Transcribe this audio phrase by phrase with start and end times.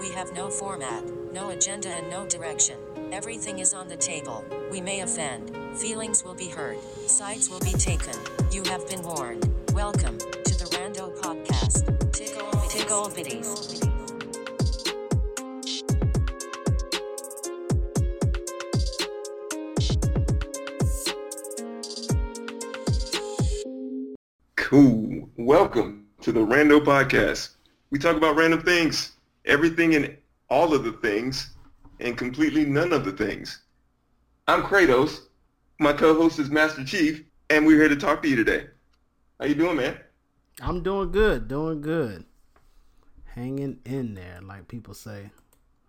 [0.00, 2.78] We have no format, no agenda, and no direction.
[3.12, 4.42] Everything is on the table.
[4.72, 5.54] We may offend.
[5.76, 6.78] Feelings will be hurt.
[7.06, 8.14] Sides will be taken.
[8.50, 9.46] You have been warned.
[9.74, 11.84] Welcome to the Rando Podcast.
[12.12, 13.76] Tickle, tickle bitties.
[24.56, 25.28] Cool.
[25.36, 27.50] Welcome to the Rando Podcast.
[27.90, 29.12] We talk about random things,
[29.44, 30.16] everything and
[30.48, 31.54] all of the things,
[32.00, 33.62] and completely none of the things.
[34.48, 35.26] I'm Kratos.
[35.78, 38.66] My co-host is Master Chief, and we're here to talk to you today.
[39.38, 39.98] How you doing, man?
[40.60, 42.24] I'm doing good, doing good.
[43.24, 45.30] Hanging in there, like people say.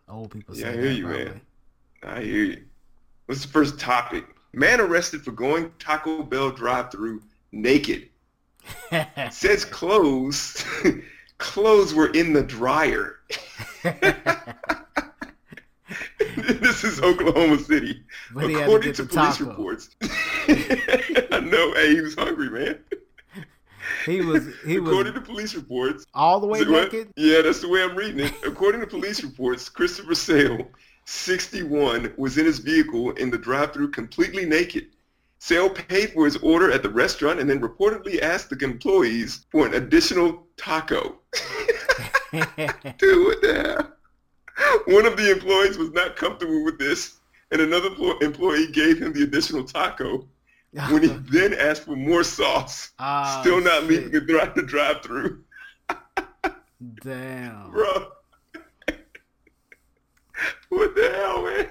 [0.08, 0.62] Old people say.
[0.62, 1.26] Yeah, I hear you, probably.
[1.26, 1.42] man.
[2.04, 2.64] I hear you.
[3.26, 4.26] What's the first topic?
[4.54, 8.09] Man arrested for going Taco Bell drive-through naked.
[9.31, 10.64] Says clothes.
[11.41, 13.20] clothes were in the dryer.
[16.38, 18.03] this is Oklahoma City.
[18.34, 19.50] But had to According to, police taco.
[19.50, 19.89] reports.
[20.02, 21.73] I know.
[21.73, 22.80] Hey, he was hungry, man.
[24.06, 26.94] he was he was According was to police reports, all the way what?
[26.94, 27.12] naked.
[27.17, 28.34] Yeah, that's the way I'm reading it.
[28.45, 30.67] According to police reports, Christopher Sale,
[31.06, 34.88] 61, was in his vehicle in the drive-through completely naked.
[35.44, 39.66] Sale paid for his order at the restaurant and then reportedly asked the employees for
[39.66, 41.17] an additional taco.
[42.31, 43.92] Dude, what the hell?
[44.86, 47.17] One of the employees was not comfortable with this,
[47.50, 50.28] and another plo- employee gave him the additional taco
[50.92, 53.89] when he then asked for more sauce, Ah, still not shit.
[53.89, 55.44] leaving the, dri- the drive through.
[57.02, 57.72] Damn.
[57.72, 58.12] Bro.
[60.69, 61.67] what the hell, man?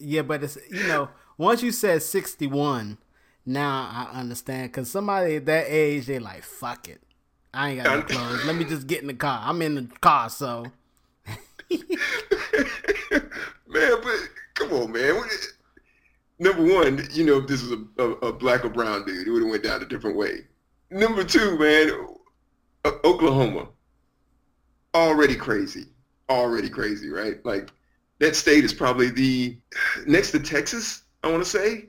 [0.00, 1.08] Yeah, but it's you know
[1.42, 2.98] once you said sixty one,
[3.44, 7.02] now I understand because somebody at that age they like fuck it,
[7.52, 8.46] I ain't got no clothes.
[8.46, 9.42] Let me just get in the car.
[9.44, 10.66] I'm in the car, so
[11.70, 11.80] man,
[13.68, 15.20] but come on, man.
[16.38, 19.30] Number one, you know, if this was a, a, a black or brown dude, it
[19.30, 20.46] would have went down a different way.
[20.90, 21.90] Number two, man,
[22.84, 23.68] O- Oklahoma,
[24.94, 25.86] already crazy,
[26.28, 27.44] already crazy, right?
[27.44, 27.70] Like
[28.18, 29.56] that state is probably the
[30.06, 31.02] next to Texas.
[31.22, 31.86] I want to say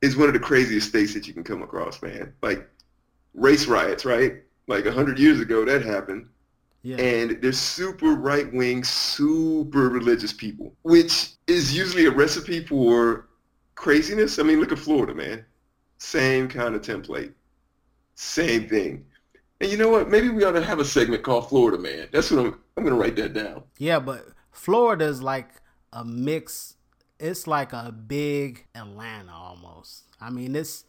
[0.00, 2.32] is one of the craziest states that you can come across, man.
[2.42, 2.68] Like
[3.34, 4.42] race riots, right?
[4.66, 6.28] Like a hundred years ago, that happened
[6.82, 6.96] yeah.
[6.96, 13.28] and they're super right wing, super religious people, which is usually a recipe for
[13.74, 14.38] craziness.
[14.38, 15.44] I mean, look at Florida, man.
[15.98, 17.32] Same kind of template.
[18.14, 19.04] Same thing.
[19.60, 20.08] And you know what?
[20.08, 22.08] Maybe we ought to have a segment called Florida Man.
[22.12, 23.64] That's what I'm I'm gonna write that down.
[23.78, 25.50] Yeah, but Florida's like
[25.92, 26.76] a mix.
[27.18, 30.04] It's like a big Atlanta almost.
[30.20, 30.84] I mean, it's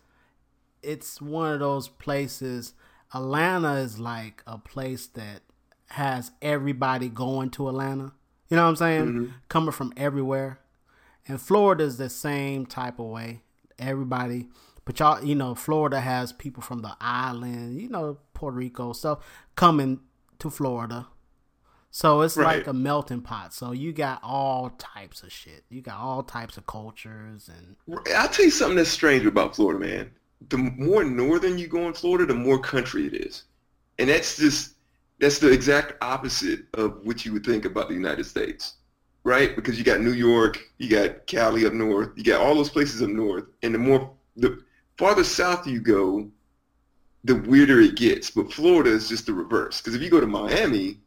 [0.81, 2.73] it's one of those places.
[3.13, 5.41] Atlanta is like a place that
[5.87, 8.13] has everybody going to Atlanta.
[8.47, 9.05] You know what I'm saying?
[9.07, 9.33] Mhm.
[9.49, 10.59] Coming from everywhere.
[11.27, 13.43] And Florida's the same type of way.
[13.77, 14.47] Everybody,
[14.85, 19.19] but y'all, you know, Florida has people from the island, you know, Puerto Rico stuff
[19.55, 19.99] coming
[20.39, 21.07] to Florida.
[21.91, 22.57] So it's Right.
[22.57, 23.53] like a melting pot.
[23.53, 25.63] So you got all types of shit.
[25.69, 27.75] You got all types of cultures and
[28.15, 30.11] I'll tell you something that's strange about Florida, man.
[30.49, 33.43] The more northern you go in Florida, the more country it is.
[33.97, 34.75] And that's just
[35.19, 38.75] that's the exact opposite of what you would think about the United States.
[39.25, 39.55] Right?
[39.55, 43.01] Because you got New York, you got Cali up north, you got all those places
[43.01, 44.63] up north, and the more the
[44.97, 46.29] farther south you go,
[47.25, 48.29] the weirder it gets.
[48.31, 49.81] But Florida is just the reverse.
[49.81, 50.99] Because if you go to Miami,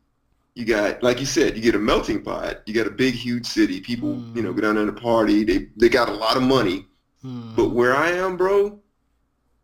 [0.55, 2.61] you got, like you said, you get a melting pot.
[2.67, 3.81] You got a big, huge city.
[3.81, 4.37] People, Mm.
[4.37, 5.45] you know, go down there to party.
[5.45, 6.87] They they got a lot of money.
[7.23, 8.79] hmm, But where I am, bro,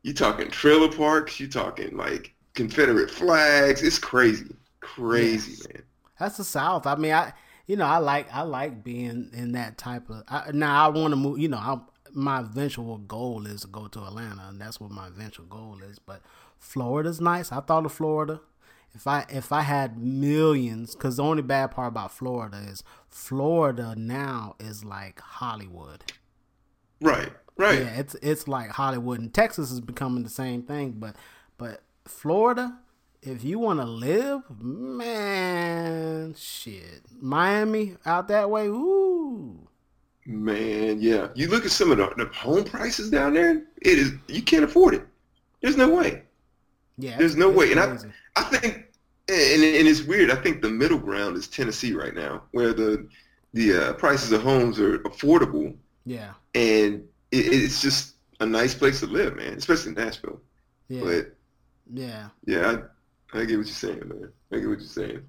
[0.02, 1.38] you talking trailer parks.
[1.40, 3.82] You talking like Confederate flags.
[3.82, 5.68] It's crazy, crazy, Yes.
[5.74, 5.82] man.
[6.18, 6.86] that's the South.
[6.86, 7.32] I mean, I
[7.66, 10.22] you know I like I like being in that type of.
[10.28, 11.38] I, now I want to move.
[11.38, 11.78] You know, I,
[12.12, 15.98] my eventual goal is to go to Atlanta, and that's what my eventual goal is.
[15.98, 16.22] But
[16.58, 17.52] Florida's nice.
[17.52, 18.40] I thought of Florida.
[18.94, 23.94] If I if I had millions, because the only bad part about Florida is Florida
[23.96, 26.12] now is like Hollywood.
[27.00, 27.80] Right, right.
[27.80, 31.14] Yeah, it's it's like Hollywood and Texas is becoming the same thing, but
[31.58, 32.78] but Florida,
[33.22, 39.68] if you want to live, man, shit, Miami out that way, ooh,
[40.30, 41.28] Man, yeah.
[41.34, 43.62] You look at some of the, the home prices down there.
[43.80, 45.06] It is you can't afford it.
[45.62, 46.22] There's no way.
[46.98, 47.70] yeah, There's no way.
[47.70, 48.08] And I, crazy.
[48.38, 48.74] I think,
[49.28, 50.30] and, and it's weird.
[50.30, 53.08] I think the middle ground is Tennessee right now, where the
[53.54, 59.00] the uh, prices of homes are affordable, yeah, and it, it's just a nice place
[59.00, 59.54] to live, man.
[59.54, 60.40] Especially in Nashville.
[60.88, 61.36] yeah, But
[61.92, 62.28] yeah.
[62.46, 62.78] yeah,
[63.34, 64.32] I, I get what you're saying, man.
[64.52, 65.22] I get what you're saying.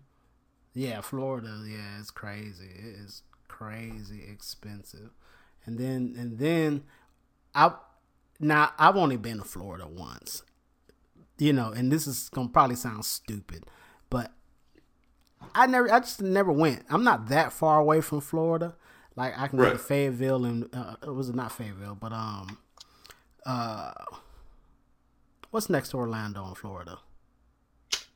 [0.73, 1.63] Yeah, Florida.
[1.67, 2.69] Yeah, it's crazy.
[2.75, 5.09] It is crazy expensive.
[5.65, 6.83] And then and then
[7.55, 7.73] I
[8.39, 10.43] now I've only been to Florida once.
[11.39, 13.65] You know, and this is gonna probably sound stupid,
[14.09, 14.31] but
[15.55, 16.83] I never I just never went.
[16.89, 18.75] I'm not that far away from Florida.
[19.15, 22.57] Like I can go to Fayetteville and uh, it was not Fayetteville, but um
[23.45, 23.91] uh
[25.51, 26.99] what's next to Orlando in Florida?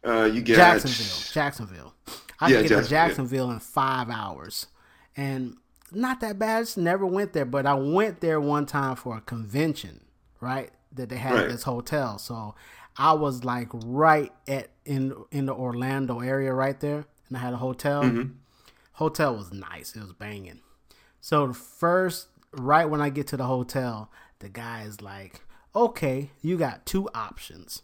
[0.06, 1.32] Uh, you got Jacksonville.
[1.32, 1.94] Jacksonville.
[2.40, 2.90] I Yeah, can get to Jacksonville.
[2.90, 4.68] Jacksonville in five hours.
[5.16, 5.56] And
[5.92, 6.58] not that bad.
[6.58, 10.02] I just never went there, but I went there one time for a convention,
[10.42, 10.72] right?
[10.92, 12.18] That they had at this hotel.
[12.18, 12.54] So
[12.98, 17.06] I was like right at in in the Orlando area right there.
[17.30, 18.04] And I had a hotel.
[18.04, 18.34] Mm-hmm.
[18.94, 19.96] Hotel was nice.
[19.96, 20.60] It was banging.
[21.22, 25.42] So the first right when I get to the hotel, the guy is like,
[25.76, 27.82] Okay, you got two options.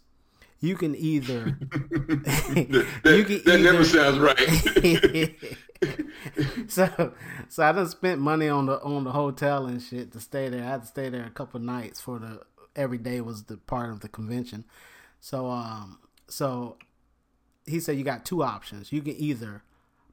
[0.60, 5.34] You can either that, you can that never either- sounds right.
[6.68, 7.12] so
[7.48, 10.62] so I just spent money on the on the hotel and shit to stay there.
[10.62, 12.42] I had to stay there a couple nights for the
[12.76, 14.64] every day was the part of the convention.
[15.20, 16.76] So um so
[17.66, 18.92] he said you got two options.
[18.92, 19.62] You can either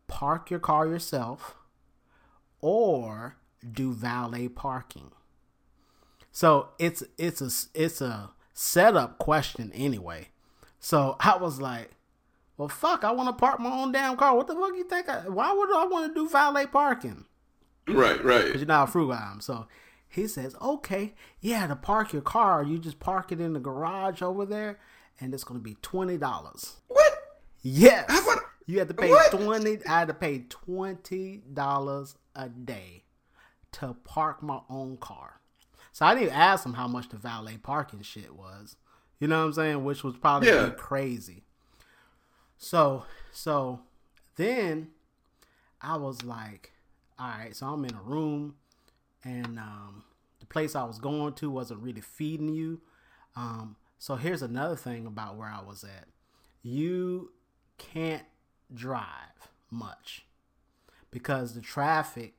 [0.08, 1.56] park your car yourself
[2.62, 3.38] or
[3.72, 5.12] do valet parking.
[6.32, 10.30] So it's it's a it's a setup question anyway.
[10.80, 11.92] So I was like,
[12.58, 14.36] well, fuck, I want to park my own damn car.
[14.36, 15.10] What the fuck you think?
[15.10, 17.26] I, why would I want to do valet parking?
[17.88, 18.46] right, right.
[18.46, 19.42] Because you know how frugal I am.
[19.42, 19.68] So
[20.10, 24.22] he says, okay, yeah, to park your car, you just park it in the garage
[24.22, 24.80] over there,
[25.20, 26.76] and it's going to be $20.
[26.88, 27.14] What?
[27.62, 28.06] Yes.
[28.10, 29.32] About- you had to pay what?
[29.32, 33.04] 20 I had to pay $20 a day
[33.74, 35.40] to park my own car.
[35.94, 38.76] So I didn't ask him how much the valet parking shit was.
[39.20, 39.84] You know what I'm saying?
[39.84, 40.70] Which was probably Yeah.
[40.72, 41.44] crazy.
[42.58, 43.82] So so
[44.36, 44.90] then
[45.82, 46.72] I was like,
[47.20, 48.56] all right, so I'm in a room
[49.24, 50.04] and um,
[50.40, 52.82] the place I was going to wasn't really feeding you.
[53.36, 56.08] Um, so here's another thing about where I was at.
[56.62, 57.32] You
[57.78, 58.26] can't
[58.74, 60.26] drive much
[61.12, 62.34] because the traffic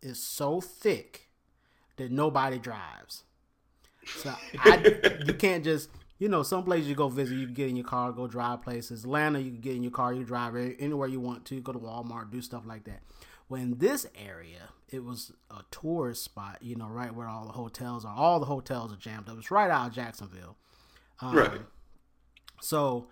[0.00, 1.28] is so thick
[1.96, 3.24] that nobody drives.
[4.06, 7.68] So I, you can't just, you know, some places you go visit, you can get
[7.68, 9.04] in your car, go drive places.
[9.04, 11.78] Atlanta, you can get in your car, you drive anywhere you want to, go to
[11.78, 13.02] Walmart, do stuff like that.
[13.48, 17.52] Well, in this area, it was a tourist spot, you know, right where all the
[17.52, 18.14] hotels are.
[18.14, 19.36] All the hotels are jammed up.
[19.38, 20.56] It's right out of Jacksonville.
[21.22, 21.60] Um, Right.
[22.60, 23.08] So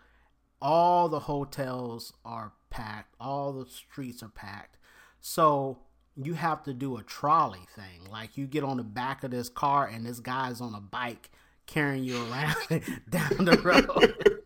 [0.61, 4.77] all the hotels are packed, all the streets are packed.
[5.21, 5.79] So
[6.17, 8.11] you have to do a trolley thing.
[8.11, 11.31] Like you get on the back of this car and this guy's on a bike
[11.67, 12.57] carrying you around
[13.11, 14.37] down the road.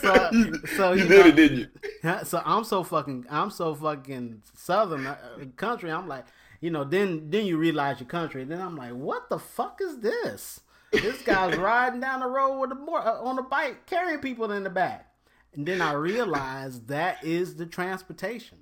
[0.00, 0.30] so,
[0.76, 1.66] so you you did know- it, didn't you?
[2.04, 5.16] Yeah, so I'm so fucking I'm so fucking southern uh,
[5.56, 5.90] country.
[5.90, 6.26] I'm like,
[6.60, 8.44] you know, then then you realize your country.
[8.44, 10.60] Then I'm like, what the fuck is this?
[11.02, 14.64] This guy's riding down the road with a uh, on a bike, carrying people in
[14.64, 15.12] the back.
[15.54, 18.58] And then I realized that is the transportation.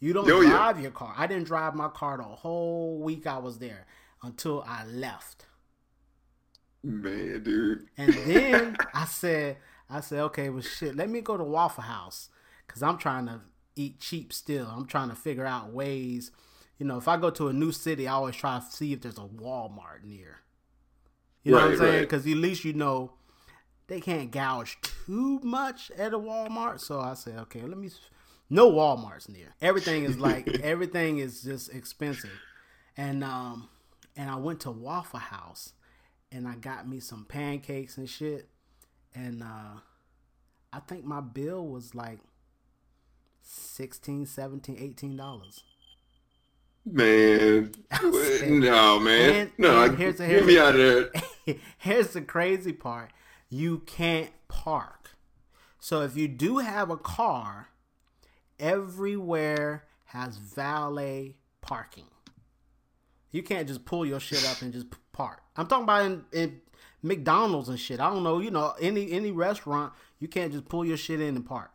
[0.00, 0.50] You don't Oh, yeah.
[0.50, 1.14] drive your car.
[1.16, 3.86] I didn't drive my car the whole week I was there
[4.22, 5.46] until I left.
[6.82, 7.86] Man, dude.
[7.96, 9.56] And then I said,
[9.88, 12.28] I said, okay, well, shit, let me go to Waffle House
[12.66, 13.40] because I'm trying to
[13.76, 14.66] eat cheap still.
[14.66, 16.30] I'm trying to figure out ways.
[16.78, 19.00] You know, if I go to a new city, I always try to see if
[19.00, 20.40] there's a Walmart near.
[21.44, 21.92] You know what I'm Right, saying?
[21.94, 22.00] right.
[22.00, 23.12] Because at least you know
[23.86, 26.80] they can't gouge too much at a Walmart.
[26.80, 27.90] So I said, okay, let me.
[28.50, 29.48] No Walmart's near.
[29.62, 32.38] Everything is like everything is just expensive,
[32.96, 33.68] and um,
[34.16, 35.72] and I went to Waffle House,
[36.32, 38.48] and I got me some pancakes and shit,
[39.14, 39.80] and uh,
[40.72, 42.18] I think my bill was like
[43.42, 45.62] 16 17 18 dollars
[46.86, 47.72] Man.
[48.60, 49.34] no, man.
[49.34, 51.12] And- no, and here's the- get me out of
[51.46, 51.56] there.
[51.78, 53.10] Here's the crazy part.
[53.50, 55.10] You can't park.
[55.78, 57.68] So if you do have a car,
[58.58, 62.06] everywhere has valet parking.
[63.30, 65.40] You can't just pull your shit up and just park.
[65.56, 66.60] I'm talking about in, in
[67.02, 68.00] McDonald's and shit.
[68.00, 71.36] I don't know, you know, any any restaurant, you can't just pull your shit in
[71.36, 71.70] and park.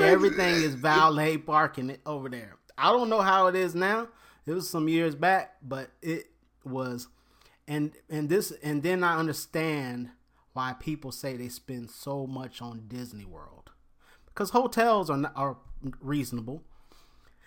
[0.00, 2.56] Everything is valet parking over there.
[2.76, 4.08] I don't know how it is now.
[4.46, 6.26] It was some years back, but it
[6.64, 7.08] was
[7.66, 10.10] and and this and then I understand
[10.52, 13.70] why people say they spend so much on Disney World
[14.26, 15.56] because hotels are not, are
[16.00, 16.62] reasonable.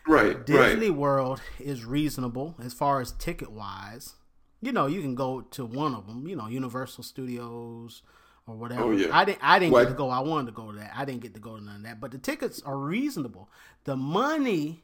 [0.07, 0.97] Right, Disney right.
[0.97, 4.15] World is reasonable as far as ticket wise.
[4.61, 6.27] You know, you can go to one of them.
[6.27, 8.03] You know, Universal Studios
[8.47, 8.83] or whatever.
[8.83, 9.09] Oh, yeah.
[9.11, 9.83] I didn't I didn't What?
[9.83, 10.09] get to go.
[10.09, 10.93] I wanted to go to that.
[10.95, 11.99] I didn't get to go to none of that.
[11.99, 13.49] But the tickets are reasonable.
[13.83, 14.83] The money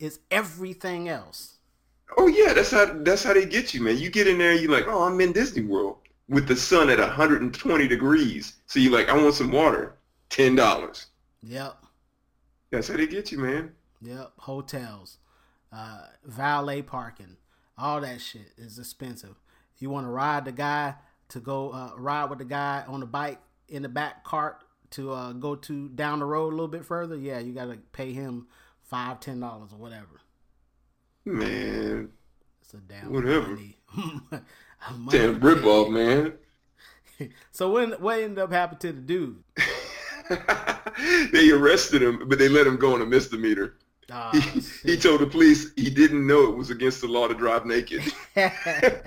[0.00, 1.58] is everything else.
[2.16, 3.98] Oh yeah, that's how that's how they get you, man.
[3.98, 6.98] You get in there, you're like, oh, I'm in Disney World with the sun at
[6.98, 8.54] 120 degrees.
[8.66, 9.96] So you're like, I want some water,
[10.28, 11.06] ten dollars.
[11.42, 11.76] Yep.
[12.72, 13.72] That's how they get you, man.
[14.02, 14.32] Yep.
[14.38, 15.18] Hotels,
[15.72, 17.36] uh, valet parking,
[17.78, 19.36] all that shit is expensive.
[19.78, 20.94] You want to ride the guy
[21.28, 23.38] to go uh, ride with the guy on the bike
[23.68, 27.16] in the back cart to uh, go to down the road a little bit further.
[27.16, 28.48] Yeah, you got to pay him
[28.90, 30.20] five, ten dollars or whatever.
[31.24, 32.10] Man,
[32.62, 33.48] It's a damn Whatever.
[33.48, 33.76] money.
[34.98, 36.34] money damn rip off, man.
[37.50, 39.42] So when what ended up happening to the dude?
[41.32, 43.74] they arrested him, but they let him go on a misdemeanor.
[44.10, 47.34] Ah, He, he told the police he didn't know it was against the law to
[47.34, 48.02] drive naked.
[48.34, 49.02] the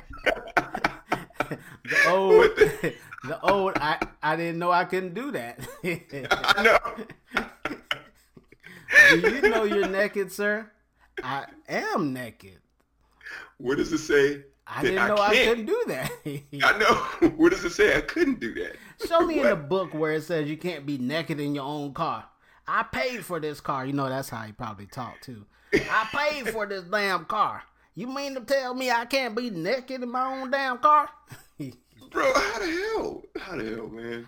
[2.07, 3.73] old, the- the old.
[3.77, 5.59] I I didn't know I couldn't do that.
[5.83, 6.77] I know.
[9.09, 10.69] Do you know you're naked, sir?
[11.23, 12.59] I am naked.
[13.57, 14.43] What does it say?
[14.65, 15.49] I didn't know I can't.
[15.49, 16.11] couldn't do that.
[16.63, 17.29] I know.
[17.37, 17.97] What does it say?
[17.97, 18.75] I couldn't do that.
[19.07, 21.93] Show me in the book where it says you can't be naked in your own
[21.93, 22.25] car.
[22.67, 23.85] I paid for this car.
[23.85, 25.45] You know that's how he probably talked too.
[25.73, 27.63] I paid for this damn car.
[27.95, 31.09] You mean to tell me I can't be naked in my own damn car?
[32.11, 33.23] Bro, how the hell?
[33.39, 34.27] How the hell, man?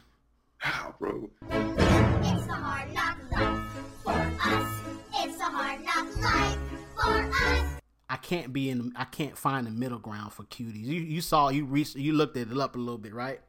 [0.57, 1.29] How, bro?
[1.51, 4.81] It's the hard knock life for us.
[5.15, 6.57] It's the hard knock life
[6.95, 7.81] for us.
[8.09, 8.93] I can't be in.
[8.95, 10.85] I can't find the middle ground for cuties.
[10.85, 13.41] You you saw you re- you looked it up a little bit, right?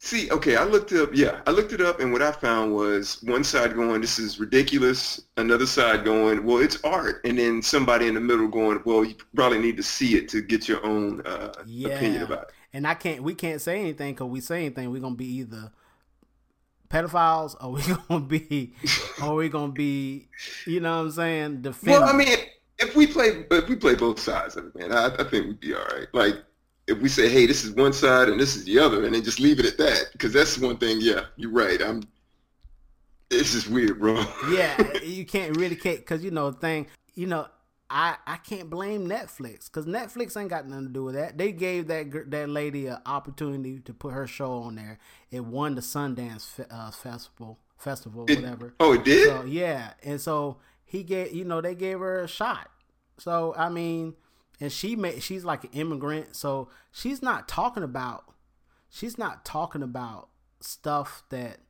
[0.00, 3.20] See, okay, I looked up, yeah, I looked it up, and what I found was
[3.24, 8.06] one side going, this is ridiculous, another side going, well, it's art, and then somebody
[8.06, 11.20] in the middle going, well, you probably need to see it to get your own
[11.22, 11.52] uh,
[11.84, 12.50] opinion about it.
[12.72, 13.24] And I can't.
[13.24, 15.72] We can't say anything because we say anything, we're gonna be either
[16.90, 18.74] pedophiles Are we gonna be
[19.22, 20.28] or we gonna be.
[20.66, 21.62] You know what I'm saying?
[21.62, 21.92] Defend.
[21.92, 22.36] Well, I mean,
[22.78, 25.60] if we play, if we play both sides of it, man, I, I think we'd
[25.60, 26.06] be all right.
[26.12, 26.36] Like,
[26.86, 29.22] if we say, hey, this is one side and this is the other, and then
[29.22, 30.98] just leave it at that, because that's one thing.
[31.00, 31.80] Yeah, you're right.
[31.82, 32.02] I'm.
[33.30, 34.24] It's just weird, bro.
[34.50, 36.86] yeah, you can't really can't because you know the thing.
[37.14, 37.46] You know,
[37.90, 41.38] I I can't blame Netflix because Netflix ain't got nothing to do with that.
[41.38, 44.98] They gave that that lady an opportunity to put her show on there.
[45.30, 48.74] It won the Sundance fe- uh, festival festival It- whatever.
[48.80, 49.26] oh, it did.
[49.28, 52.70] So yeah, and so he gave you know they gave her a shot.
[53.16, 54.14] So I mean,
[54.60, 58.24] and she made she's like an immigrant, so she's not talking about
[58.90, 60.28] she's not talking about
[60.60, 61.60] stuff that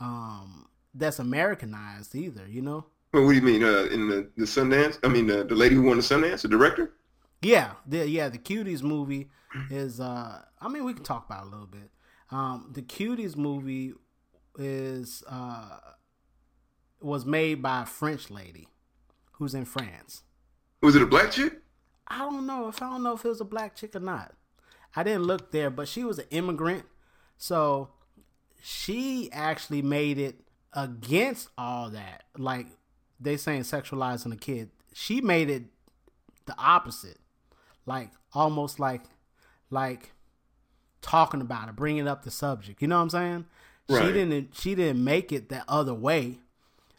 [0.00, 2.46] um that's Americanized either.
[2.48, 2.86] You know?
[3.12, 3.62] Well, what do you mean?
[3.62, 4.98] Uh, in the, the Sundance?
[5.02, 6.92] I mean, uh, the lady who won the Sundance, the director?
[7.42, 9.30] Yeah, the yeah the Cuties movie
[9.70, 11.90] is uh I mean we can talk about it a little bit.
[12.30, 13.92] Um, the Cuties movie
[14.58, 15.78] is uh
[17.00, 18.68] was made by a French lady
[19.32, 20.22] who's in France.
[20.82, 21.60] Was it a black chick?
[22.08, 24.34] I don't know if I don't know if it was a black chick or not.
[24.94, 26.84] I didn't look there, but she was an immigrant,
[27.36, 27.90] so
[28.62, 30.40] she actually made it
[30.72, 32.24] against all that.
[32.36, 32.68] Like
[33.20, 35.64] they saying sexualizing a kid, she made it
[36.46, 37.18] the opposite.
[37.84, 39.02] Like almost like
[39.70, 40.12] like
[41.02, 42.82] talking about it, bringing up the subject.
[42.82, 43.44] You know what I'm saying?
[43.88, 44.04] Right.
[44.04, 44.54] She didn't.
[44.56, 46.38] She didn't make it that other way,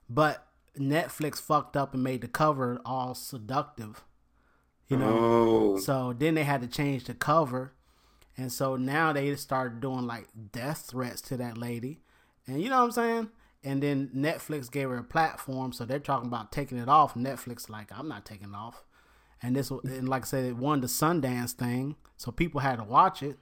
[0.10, 0.48] but
[0.78, 4.04] Netflix fucked up and made the cover all seductive.
[4.88, 5.18] You know.
[5.20, 7.74] Oh, So then they had to change the cover.
[8.38, 12.00] And so now they just started doing like death threats to that lady.
[12.46, 13.30] And you know what I'm saying?
[13.64, 17.16] And then Netflix gave her a platform, so they're talking about taking it off.
[17.16, 18.84] Netflix like, I'm not taking it off.
[19.42, 22.84] And this and like I said, it won the Sundance thing, so people had to
[22.84, 23.38] watch it.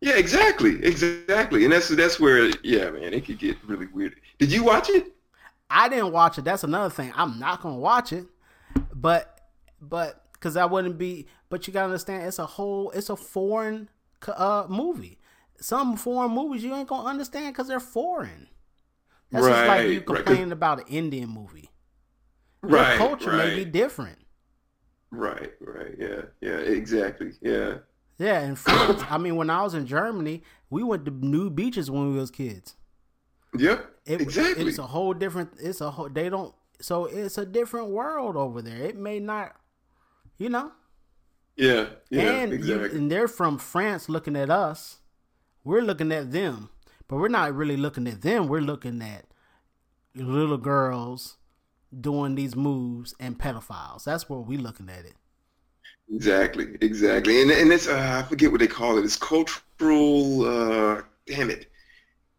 [0.00, 1.64] yeah, exactly, exactly.
[1.64, 4.16] And that's that's where, yeah, man, it could get really weird.
[4.38, 5.12] Did you watch it?
[5.70, 6.44] I didn't watch it.
[6.44, 7.12] That's another thing.
[7.16, 8.26] I'm not gonna watch it,
[8.94, 9.40] but
[9.80, 11.26] but because I wouldn't be.
[11.48, 12.90] But you gotta understand, it's a whole.
[12.90, 13.88] It's a foreign
[14.28, 15.18] uh, movie.
[15.60, 18.48] Some foreign movies you ain't gonna understand because they're foreign.
[19.34, 21.70] That's just like you right, complaining about an Indian movie.
[22.66, 24.18] Their Right, culture right, may be different.
[25.10, 25.94] right, right.
[25.98, 27.32] Yeah, yeah, exactly.
[27.40, 27.78] Yeah,
[28.18, 29.04] Yeah, in France.
[29.10, 32.30] I mean, when I was in Germany, we went to new beaches when we was
[32.30, 32.76] kids.
[33.56, 34.68] yep, It, exactly.
[34.68, 35.52] It's a whole different.
[35.60, 36.08] It's a whole.
[36.08, 36.54] They don't.
[36.80, 38.76] So it's a different world over there.
[38.82, 39.56] It may not.
[40.38, 40.72] You know.
[41.56, 42.98] yeah, yeah, and you, exactly.
[42.98, 44.98] and they're from France looking at us.
[45.64, 46.70] We're looking at them,
[47.08, 48.48] but we're not really looking at them.
[48.48, 49.26] We're looking at
[50.16, 51.36] little girls
[51.98, 54.04] doing these moves and pedophiles.
[54.04, 55.14] That's where we're looking at it.
[56.10, 57.40] Exactly, exactly.
[57.42, 59.04] And and it's uh, I forget what they call it.
[59.04, 60.44] It's cultural.
[60.44, 61.66] Uh, damn it.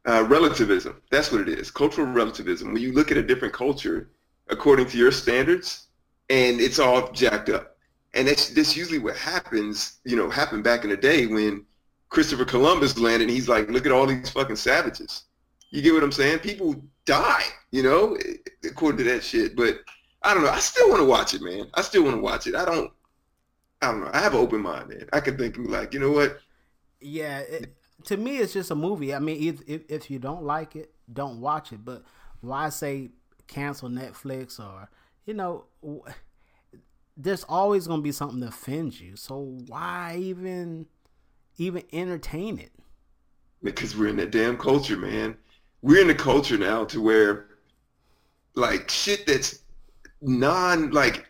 [0.07, 1.01] uh, relativism.
[1.11, 1.71] That's what it is.
[1.71, 2.73] Cultural relativism.
[2.73, 4.09] When you look at a different culture
[4.49, 5.87] according to your standards,
[6.29, 7.77] and it's all jacked up.
[8.13, 9.99] And that's that's usually what happens.
[10.05, 11.65] You know, happened back in the day when
[12.09, 13.23] Christopher Columbus landed.
[13.23, 15.23] and He's like, look at all these fucking savages.
[15.71, 16.39] You get what I'm saying?
[16.39, 17.43] People die.
[17.71, 18.17] You know,
[18.63, 19.55] according to that shit.
[19.55, 19.79] But
[20.23, 20.49] I don't know.
[20.49, 21.67] I still want to watch it, man.
[21.73, 22.55] I still want to watch it.
[22.55, 22.91] I don't.
[23.81, 24.11] I don't know.
[24.13, 25.07] I have an open mind, man.
[25.13, 26.39] I can think like, you know what?
[27.01, 29.13] Yeah, it, to me, it's just a movie.
[29.13, 31.83] I mean, if, if if you don't like it, don't watch it.
[31.83, 32.03] But
[32.41, 33.11] why say
[33.47, 34.89] cancel Netflix or
[35.25, 35.65] you know,
[37.17, 39.15] there's always gonna be something that offends you.
[39.15, 40.87] So why even
[41.57, 42.71] even entertain it?
[43.63, 45.35] Because we're in that damn culture, man.
[45.81, 47.47] We're in a culture now to where
[48.55, 49.59] like shit that's
[50.21, 51.27] non like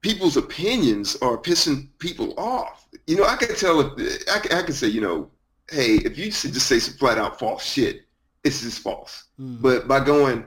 [0.00, 2.86] people's opinions are pissing people off.
[3.06, 5.30] You know, I can tell if I can, I can say, you know,
[5.70, 8.06] hey, if you just say some flat out false shit,
[8.44, 9.24] it's just false.
[9.40, 9.60] Mm.
[9.60, 10.46] But by going,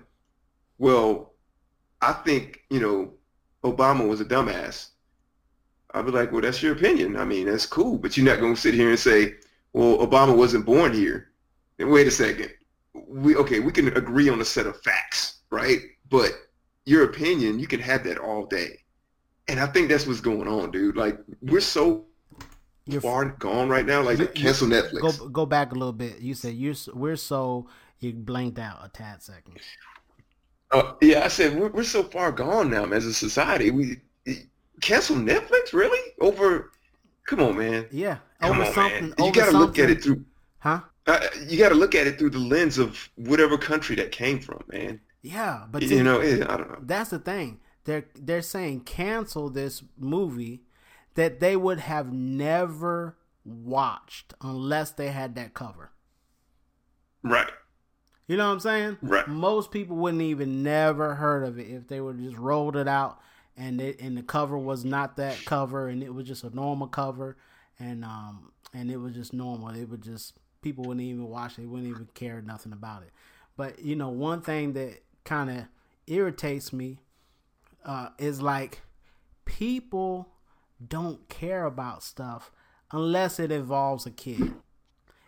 [0.77, 1.33] well,
[2.01, 3.13] I think you know,
[3.63, 4.89] Obama was a dumbass.
[5.93, 7.17] I'd be like, well, that's your opinion.
[7.17, 9.35] I mean, that's cool, but you're not going to sit here and say,
[9.73, 11.31] well, Obama wasn't born here.
[11.79, 12.51] And wait a second,
[12.93, 15.79] we okay, we can agree on a set of facts, right?
[16.09, 16.31] But
[16.85, 18.79] your opinion, you can have that all day.
[19.47, 20.95] And I think that's what's going on, dude.
[20.95, 22.05] Like we're so
[22.85, 24.01] you're far gone right now.
[24.01, 25.19] Like you, cancel Netflix.
[25.19, 26.19] Go go back a little bit.
[26.19, 27.67] You said you're we're so
[27.99, 29.57] you blanked out a tad second.
[30.71, 33.71] Uh, yeah, I said we're, we're so far gone now man, as a society.
[33.71, 33.97] We
[34.81, 36.71] cancel Netflix really over.
[37.25, 37.85] Come on, man.
[37.91, 39.09] Yeah, come over on, something.
[39.09, 39.13] Man.
[39.19, 40.25] You got to look at it through.
[40.59, 40.81] Huh?
[41.07, 44.39] Uh, you got to look at it through the lens of whatever country that came
[44.39, 44.99] from, man.
[45.21, 46.79] Yeah, but you know, I don't know.
[46.81, 47.59] That's the thing.
[47.85, 50.63] They're they're saying cancel this movie
[51.15, 55.91] that they would have never watched unless they had that cover.
[57.23, 57.49] Right.
[58.27, 58.97] You know what I'm saying?
[59.01, 59.27] Right.
[59.27, 63.19] Most people wouldn't even never heard of it if they would just rolled it out
[63.57, 66.87] and it and the cover was not that cover and it was just a normal
[66.87, 67.37] cover
[67.79, 69.69] and um and it was just normal.
[69.69, 73.11] It would just people wouldn't even watch it, wouldn't even care nothing about it.
[73.57, 75.65] But you know, one thing that kind of
[76.07, 76.99] irritates me
[77.85, 78.81] uh, is like
[79.45, 80.29] people
[80.85, 82.51] don't care about stuff
[82.91, 84.53] unless it involves a kid.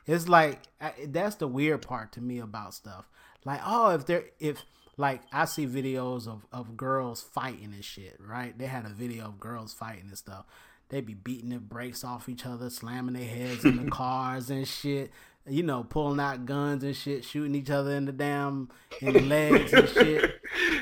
[0.06, 0.60] It's like
[1.08, 3.10] that's the weird part to me about stuff.
[3.46, 4.64] Like, oh, if they're if
[4.98, 8.58] like I see videos of of girls fighting and shit, right?
[8.58, 10.46] They had a video of girls fighting and stuff.
[10.90, 14.68] They be beating the brakes off each other, slamming their heads in the cars and
[14.68, 15.12] shit.
[15.48, 18.70] You know, pulling out guns and shit, shooting each other in the damn
[19.02, 20.40] in the legs and shit.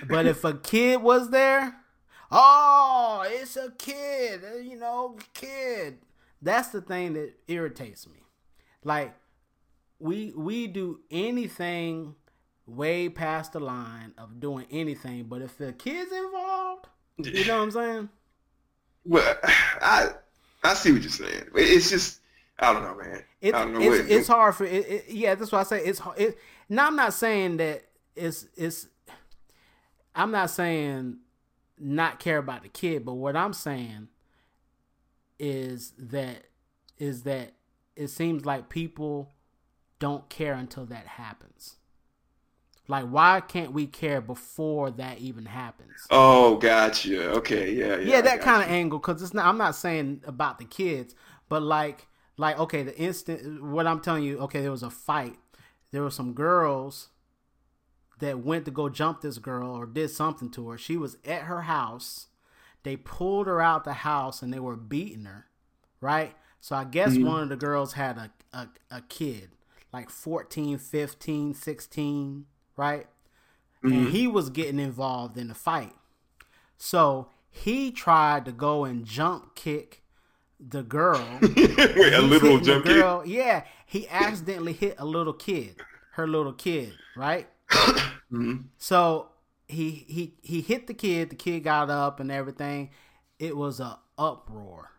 [0.08, 1.76] But if a kid was there,
[2.30, 6.00] oh, it's a kid, uh, you know, kid.
[6.42, 8.20] That's the thing that irritates me.
[8.84, 9.16] Like
[10.00, 12.16] we we do anything
[12.76, 17.64] way past the line of doing anything, but if the kids involved, you know what
[17.64, 18.10] I'm saying?
[19.06, 20.10] Well, I
[20.64, 21.46] I see what you're saying.
[21.56, 22.20] It's just
[22.60, 23.24] I don't know, man.
[23.42, 23.82] It's, I don't know.
[23.82, 26.02] It's, it's hard for it, it, Yeah, that's why I say it's.
[26.18, 26.38] It,
[26.70, 27.84] now I'm not saying that
[28.16, 28.88] it's it's.
[30.14, 31.18] I'm not saying
[31.80, 34.10] not care about the kid, but what I'm saying
[35.40, 36.46] is that
[37.00, 37.54] is that
[37.96, 39.34] it seems like people
[39.98, 41.78] don't care until that happens.
[42.92, 45.94] Like, why can't we care before that even happens?
[46.10, 47.30] Oh, gotcha.
[47.38, 48.16] Okay, yeah, yeah.
[48.16, 49.00] Yeah, that kind of angle.
[49.00, 49.46] Because it's not.
[49.46, 51.16] I'm not saying about the kids,
[51.48, 53.64] but like, like, okay, the instant.
[53.64, 55.38] What I'm telling you, okay, there was a fight.
[55.94, 57.12] There were some girls
[58.20, 60.78] that went to go jump this girl or did something to her.
[60.78, 62.28] She was at her house.
[62.84, 65.46] They pulled her out the house and they were beating her,
[66.02, 66.36] right?
[66.60, 67.26] So I guess mm-hmm.
[67.26, 69.52] one of the girls had a, a, a, kid,
[69.94, 73.08] like 14, 15, 16, right?
[73.84, 73.94] Mm-hmm.
[73.94, 75.94] And he was getting involved in the fight.
[76.78, 80.04] So he tried to go and jump kick
[80.60, 81.26] the girl.
[81.42, 83.22] Wait, a little jump girl.
[83.22, 83.32] kick?
[83.32, 85.76] Yeah, he accidentally hit a little kid,
[86.14, 87.48] her little kid, right?
[87.72, 88.58] mm-hmm.
[88.78, 89.30] So
[89.68, 91.32] he he he hit the kid.
[91.32, 92.92] The kid got up and everything.
[93.40, 94.92] It was a uproar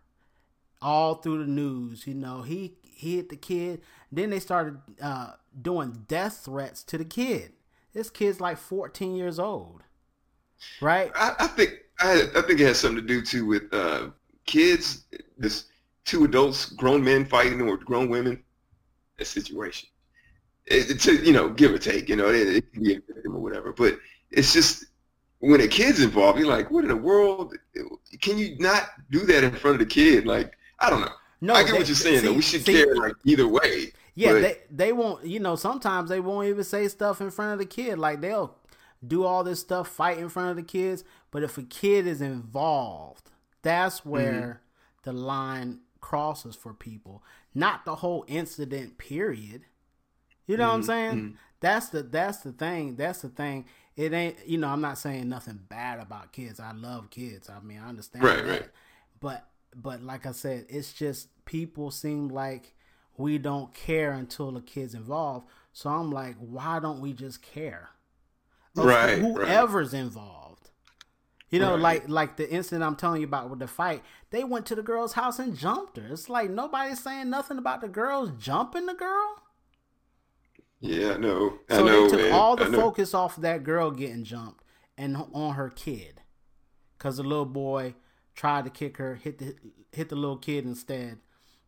[0.82, 2.06] all through the news.
[2.06, 3.80] You know, he, he hit the kid.
[4.10, 7.52] Then they started uh, doing death threats to the kid.
[7.92, 9.82] This kid's like 14 years old,
[10.80, 11.10] right?
[11.14, 14.08] I, I think I, I, think it has something to do too with uh,
[14.46, 15.04] kids.
[15.36, 15.66] This
[16.04, 18.42] two adults, grown men fighting or grown women.
[19.18, 19.88] A situation.
[20.66, 22.08] It, to you know, give or take.
[22.08, 23.72] You know, it, it can be a victim or whatever.
[23.72, 23.98] But
[24.30, 24.86] it's just
[25.40, 27.54] when a kid's involved, you're like, what in the world?
[28.20, 30.26] Can you not do that in front of the kid?
[30.26, 31.12] Like, I don't know.
[31.40, 32.20] No, I get they, what you're saying.
[32.20, 32.32] See, though.
[32.32, 33.92] We should see, care like either way.
[34.14, 35.24] Yeah, But- they they won't.
[35.26, 37.98] You know, sometimes they won't even say stuff in front of the kid.
[37.98, 38.54] Like they'll
[39.06, 41.04] do all this stuff, fight in front of the kids.
[41.30, 43.30] But if a kid is involved,
[43.62, 44.10] that's mm-hmm.
[44.10, 44.62] where
[45.02, 47.22] the line crosses for people.
[47.54, 48.98] Not the whole incident.
[48.98, 49.62] Period.
[50.46, 50.86] You know what I'm mm-hmm.
[50.86, 51.14] saying?
[51.14, 51.34] Mm-hmm.
[51.60, 52.96] That's the that's the thing.
[52.96, 53.66] That's the thing.
[53.96, 54.36] It ain't.
[54.46, 56.60] You know, I'm not saying nothing bad about kids.
[56.60, 57.48] I love kids.
[57.48, 58.50] I mean, I understand Right, that.
[58.50, 58.68] right.
[59.20, 62.74] But but like I said, it's just people seem like
[63.22, 65.46] we don't care until the kids involved.
[65.72, 67.90] So I'm like, why don't we just care?
[68.74, 69.18] Right, right.
[69.18, 70.70] Whoever's involved.
[71.50, 71.80] You know, Right.
[71.80, 74.82] like like the incident I'm telling you about with the fight, they went to the
[74.82, 76.06] girl's house and jumped her.
[76.10, 79.36] It's like nobody's saying nothing about the girls jumping the girl.
[80.80, 81.58] Yeah, I know.
[81.70, 82.32] I So know, they took man.
[82.32, 84.64] all the focus off of that girl getting jumped
[84.98, 86.22] and on her kid,
[86.98, 87.94] because the little boy
[88.34, 89.54] tried to kick her, hit the
[89.92, 91.18] hit the little kid instead,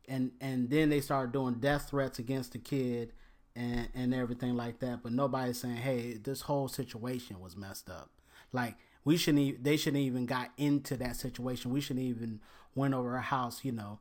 [0.08, 3.12] and and then they started doing death threats against the kid
[3.56, 5.02] and and everything like that.
[5.02, 8.10] But nobody's saying, hey, this whole situation was messed up.
[8.52, 9.42] Like we shouldn't.
[9.42, 11.72] e- They shouldn't even got into that situation.
[11.72, 12.40] We shouldn't even
[12.74, 13.64] went over her house.
[13.64, 13.98] You know,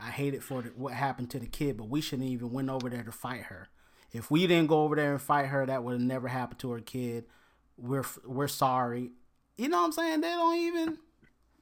[0.00, 2.70] I hate it for the, what happened to the kid, but we shouldn't even went
[2.70, 3.68] over there to fight her.
[4.12, 6.70] If we didn't go over there and fight her, that would have never happened to
[6.72, 7.24] her kid.
[7.76, 9.10] We're we're sorry.
[9.58, 10.20] You know what I'm saying?
[10.20, 10.98] They don't even.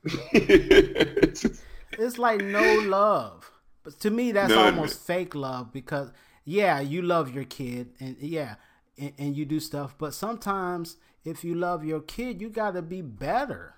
[1.97, 3.51] It's like no love.
[3.85, 4.75] But to me, that's None.
[4.75, 6.11] almost fake love because
[6.45, 8.57] yeah, you love your kid and yeah,
[8.99, 9.95] and, and you do stuff.
[9.99, 13.75] But sometimes if you love your kid, you got to be better.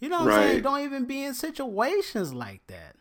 [0.00, 0.62] You know what I'm saying?
[0.62, 2.96] Don't even be in situations like that.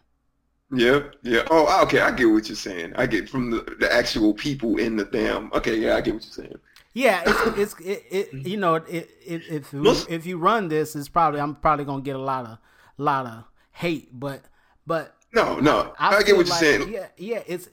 [0.71, 1.15] Yep.
[1.23, 1.43] Yeah.
[1.51, 1.99] Oh, okay.
[1.99, 2.93] I get what you're saying.
[2.95, 5.51] I get from the, the actual people in the damn.
[5.53, 5.77] Okay.
[5.77, 6.57] Yeah, I get what you're saying.
[6.93, 10.67] Yeah, it's, it's it, it you know it, it if you, Most- if you run
[10.67, 12.57] this, it's probably I'm probably gonna get a lot of
[12.97, 14.43] lot of hate, but
[14.85, 15.93] but No, no.
[15.97, 16.93] I, I, get what you're saying.
[16.93, 17.43] Yeah, yeah.
[17.47, 17.69] It's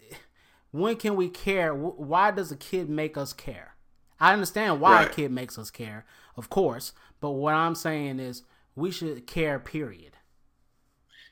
[0.71, 1.75] when can we care?
[1.75, 3.75] Why does a kid make us care?
[4.19, 6.05] I understand why a kid makes us care,
[6.37, 6.93] of course.
[7.21, 8.43] But what I'm saying is
[8.75, 9.59] we should care.
[9.59, 10.17] Period.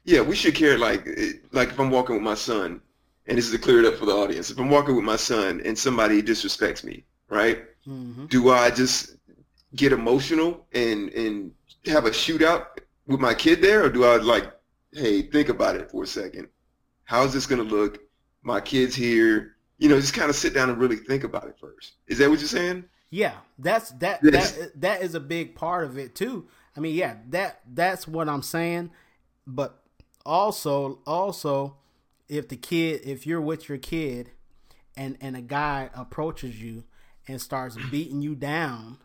[0.05, 0.79] Yeah, we should care.
[0.79, 1.07] Like,
[1.53, 2.81] like if I'm walking with my son,
[3.27, 4.51] and this is to clear it up for the audience.
[4.51, 7.65] If I'm walking with my son and somebody disrespects me, right?
[7.85, 9.17] hmm Do I just
[9.77, 11.53] get emotional and and
[11.87, 12.67] have a shootout
[13.07, 14.53] with my kid there, or do I like,
[14.93, 16.49] hey, think about it for a second.
[17.05, 17.99] How's this gonna look?
[18.43, 19.57] My kid's here.
[19.79, 21.95] You know, just kind of sit down and really think about it first.
[22.09, 22.85] Is that what you're saying?
[23.11, 24.53] Yeah, that's that Yes.
[24.53, 26.49] that that is a big part of it too.
[26.77, 28.91] I mean, yeah, that that's what I'm saying.
[29.47, 29.83] But
[30.27, 31.77] also, also,
[32.29, 34.33] if the kid, if you're with your kid,
[34.97, 36.85] and and a guy approaches you
[37.27, 38.99] and starts beating you down,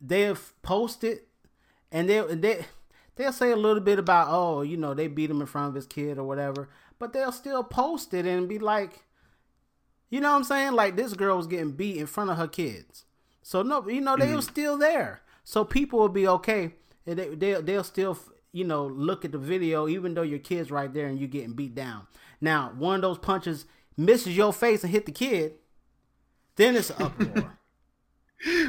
[0.00, 1.28] they'll post it,
[1.90, 2.64] and they they
[3.16, 5.74] they'll say a little bit about oh, you know, they beat him in front of
[5.74, 9.04] his kid or whatever, but they'll still post it and be like.
[10.10, 10.72] You know what I'm saying?
[10.72, 13.06] Like this girl was getting beat in front of her kids.
[13.42, 14.40] So no, you know they were mm-hmm.
[14.40, 15.22] still there.
[15.42, 16.74] So people will be okay.
[17.06, 18.18] And they they'll, they'll still
[18.52, 21.54] you know look at the video even though your kid's right there and you're getting
[21.54, 22.06] beat down.
[22.40, 23.64] Now one of those punches
[23.96, 25.54] misses your face and hit the kid,
[26.56, 27.58] then it's an uproar.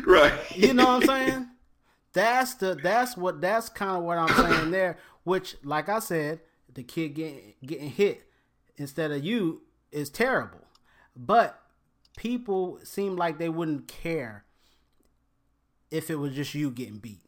[0.06, 0.34] Right.
[0.56, 1.48] you know what I'm saying?
[2.14, 4.98] That's the that's what that's kind of what I'm saying there.
[5.24, 6.42] Which, like I said,
[6.74, 8.24] the kid getting getting hit
[8.78, 10.60] instead of you is terrible.
[11.16, 11.60] But
[12.18, 14.46] people seem like they wouldn't care
[15.92, 17.22] if it was just you getting beat.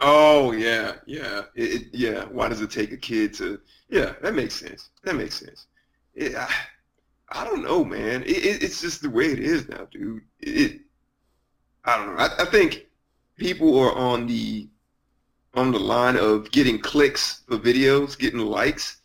[0.00, 2.24] Oh yeah, yeah, it, it- yeah.
[2.24, 3.60] Why does it take a kid to?
[3.88, 4.90] Yeah, that makes sense.
[5.04, 5.66] That makes sense.
[6.14, 6.48] It, I,
[7.30, 8.22] I don't know, man.
[8.24, 10.22] It, it's just the way it is now, dude.
[10.40, 10.80] It,
[11.84, 12.22] I don't know.
[12.22, 12.86] I, I think
[13.40, 14.68] people are on the
[15.54, 18.98] on the line of getting clicks for videos, getting likes,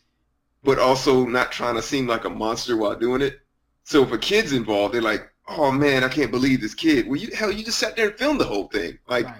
[0.63, 3.39] but also not trying to seem like a monster while doing it.
[3.83, 7.19] So if a kid's involved, they're like, "Oh man, I can't believe this kid." Well,
[7.19, 8.99] you hell, you just sat there and filmed the whole thing.
[9.07, 9.35] Like, Right.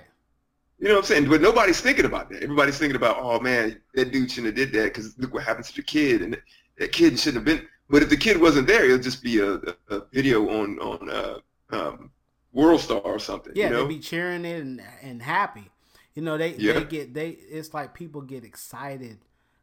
[0.79, 1.29] you know what I'm saying?
[1.29, 2.41] But nobody's thinking about that.
[2.41, 5.67] Everybody's thinking about, oh man, that dude shouldn't have did that because look what happens
[5.69, 6.41] to the kid, and
[6.79, 7.67] that kid shouldn't have been.
[7.89, 11.09] But if the kid wasn't there, it'll just be a, a, a video on on
[11.09, 11.37] uh,
[11.69, 12.09] um,
[12.55, 13.53] World Star or something.
[13.55, 13.81] Yeah, you know?
[13.83, 15.69] they be cheering it and and happy.
[16.15, 16.73] You know, they Yeah.
[16.73, 17.29] they get they.
[17.29, 19.19] It's like people get excited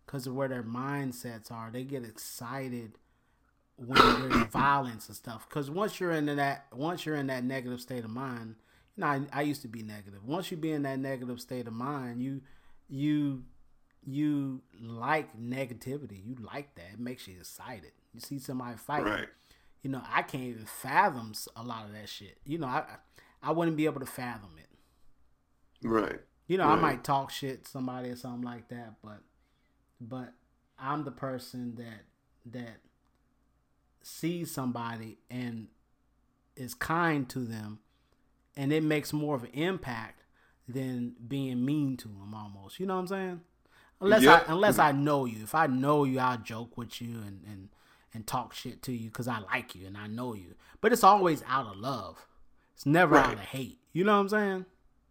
[0.07, 1.71] because of where their mindsets are.
[1.73, 2.93] They get excited
[3.77, 5.49] when there's violence and stuff.
[5.49, 8.57] Because once you're in that once you're in that negative state of mind,
[8.97, 10.25] you know, I, I used to be negative.
[10.25, 12.43] Once you be in that negative state of mind, you
[12.89, 13.45] you
[14.05, 16.23] you like negativity.
[16.25, 16.93] You like that.
[16.95, 17.93] It makes you excited.
[18.13, 19.29] You see somebody fight right.
[19.83, 22.39] You know, I can't even fathom a lot of that shit.
[22.45, 22.85] You know, I
[23.43, 24.69] I wouldn't be able to fathom it.
[25.87, 26.21] Right.
[26.47, 29.21] You know, I might talk shit to somebody or something like that, but
[30.01, 30.33] but
[30.79, 32.05] I'm the person that
[32.53, 32.81] that
[34.03, 35.69] sees somebody and
[36.57, 37.81] is kind to them,
[38.57, 40.25] and it makes more of an impact
[40.69, 42.35] than being mean to them.
[42.35, 43.41] Almost, you know what I'm saying?
[44.01, 44.49] Unless Yep.
[44.49, 45.43] I unless I know you.
[45.43, 47.69] If I know you, I'll joke with you and and
[48.15, 50.55] and talk shit to you because I like you and I know you.
[50.81, 52.27] But it's always out of love.
[52.75, 53.79] It's never out of hate.
[53.93, 54.67] You know what I'm saying?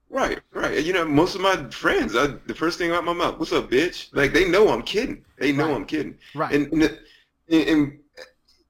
[0.10, 0.78] Right, right.
[0.78, 3.54] And you know, most of my friends, I, the first thing out my mouth, "What's
[3.54, 5.24] up, bitch?" Like they know I'm kidding.
[5.38, 5.76] They know Right.
[5.76, 6.18] I'm kidding.
[6.36, 6.54] Right.
[6.54, 6.84] And, and,
[7.50, 8.00] and, and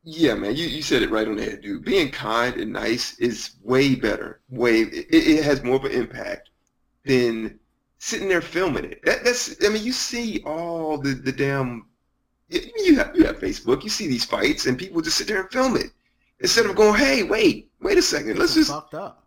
[0.04, 1.84] yeah, man, you, you said it right on the head, dude.
[1.84, 4.42] Being kind and nice is way better.
[4.50, 6.52] Way it, it has more of an impact
[7.06, 7.60] than
[7.98, 9.04] sitting there filming it.
[9.04, 11.88] That, that's I mean, you see all the the damn
[12.52, 13.84] you have you have Facebook.
[13.84, 15.92] You see these fights and people just sit there and film it
[16.40, 19.26] instead of going, "Hey, wait, wait a second, let's It's just fucked up.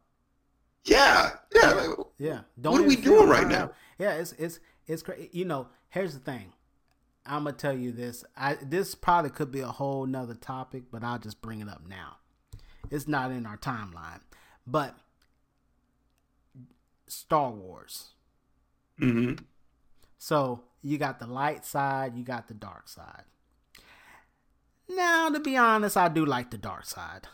[0.84, 2.40] yeah, yeah." like, Yeah.
[2.56, 3.70] What are we doing right now?
[3.98, 5.30] Yeah, it's it's it's crazy.
[5.32, 6.52] You know, here's the thing.
[7.26, 8.24] I'm gonna tell you this.
[8.36, 11.82] I this probably could be a whole nother topic, but I'll just bring it up
[11.88, 12.16] now.
[12.90, 14.20] It's not in our timeline,
[14.66, 14.94] but
[17.06, 18.08] Star Wars.
[19.00, 19.42] mhm.
[20.18, 23.24] So you got the light side, you got the dark side.
[24.88, 27.26] Now, to be honest, I do like the dark side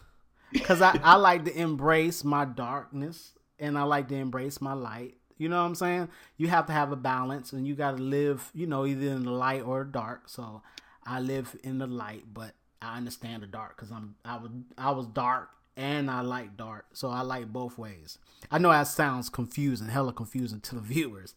[0.53, 5.17] because I, I like to embrace my darkness and I like to embrace my light.
[5.37, 6.09] You know what I'm saying?
[6.37, 9.25] You have to have a balance and you got to live, you know, either in
[9.25, 10.29] the light or the dark.
[10.29, 10.63] So
[11.05, 14.91] I live in the light, but I understand the dark because I'm I was I
[14.93, 18.19] was dark and I like dark, so I like both ways.
[18.51, 21.35] I know that sounds confusing, hella confusing to the viewers,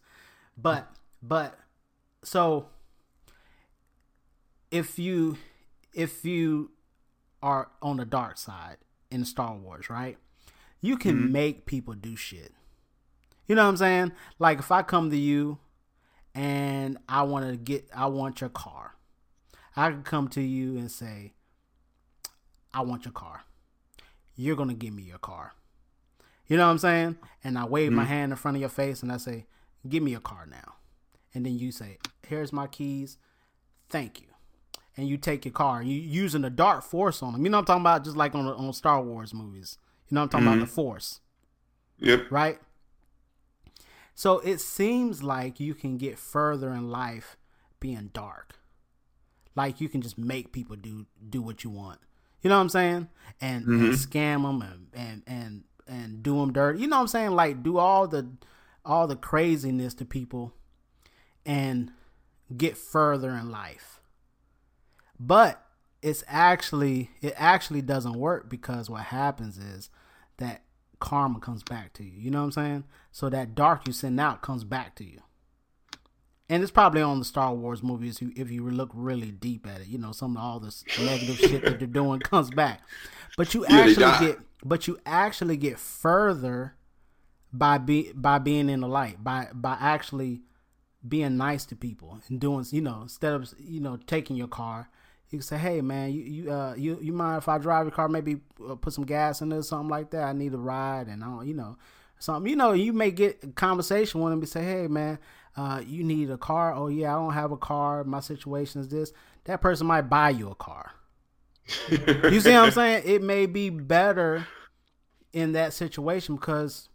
[0.56, 0.90] but
[1.22, 1.58] but
[2.24, 2.66] so
[4.70, 5.36] if you
[5.92, 6.72] if you
[7.42, 8.78] are on the dark side
[9.10, 10.18] in Star Wars, right?
[10.80, 11.32] You can mm-hmm.
[11.32, 12.52] make people do shit.
[13.46, 14.12] You know what I'm saying?
[14.38, 15.58] Like if I come to you
[16.34, 18.96] and I want to get I want your car.
[19.76, 21.34] I can come to you and say
[22.72, 23.42] I want your car.
[24.36, 25.52] You're going to give me your car.
[26.46, 27.18] You know what I'm saying?
[27.42, 28.12] And I wave my mm-hmm.
[28.12, 29.46] hand in front of your face and I say,
[29.88, 30.74] "Give me your car now."
[31.34, 33.18] And then you say, "Here's my keys.
[33.88, 34.28] Thank you."
[34.96, 35.82] And you take your car.
[35.82, 37.44] You using the dark force on them.
[37.44, 38.04] You know what I'm talking about?
[38.04, 39.78] Just like on on Star Wars movies.
[40.08, 40.54] You know what I'm talking about?
[40.54, 40.66] Mm-hmm.
[40.66, 41.20] The force
[41.98, 42.30] Yep.
[42.30, 42.58] right?
[44.14, 47.36] So it seems like you can get further in life
[47.80, 48.56] being dark.
[49.56, 52.00] Like you can just make people do do what you want.
[52.42, 53.08] You know what I'm saying?
[53.40, 53.92] And, and mm-hmm.
[53.92, 56.80] scam them and, and and and do them dirty.
[56.80, 57.30] You know what I'm saying?
[57.30, 58.28] Like do all the
[58.84, 60.52] all the craziness to people
[61.44, 61.90] and
[62.56, 64.00] get further in life.
[65.18, 65.64] But
[66.02, 69.88] it's actually it actually doesn't work because what happens is
[70.36, 70.62] that
[70.98, 72.12] karma comes back to you.
[72.16, 72.84] You know what I'm saying?
[73.12, 75.20] So that dark you send out comes back to you.
[76.50, 79.86] And it's probably on the Star Wars movies if you, look really deep at it.
[79.86, 82.80] You know, some of all this negative shit that they're doing comes back.
[83.36, 86.74] But you actually get but you actually get further
[87.52, 90.42] by be by being in the light, by by actually
[91.06, 94.88] being nice to people and doing you know, instead of you know, taking your car,
[95.30, 97.92] you can say, "Hey, man, you you uh you you mind if I drive your
[97.92, 98.08] car?
[98.08, 98.38] Maybe
[98.68, 100.24] uh, put some gas in it, or something like that.
[100.24, 101.76] I need a ride, and I don't, you know,
[102.18, 102.48] something.
[102.48, 105.18] You know, you may get a conversation with them and say, "Hey, man,
[105.56, 106.74] uh, you need a car?
[106.74, 108.04] Oh yeah, I don't have a car.
[108.04, 109.12] My situation is this."
[109.44, 110.92] That person might buy you a car.
[111.90, 113.02] You see what I'm saying?
[113.06, 114.46] It may be better
[115.32, 116.88] in that situation because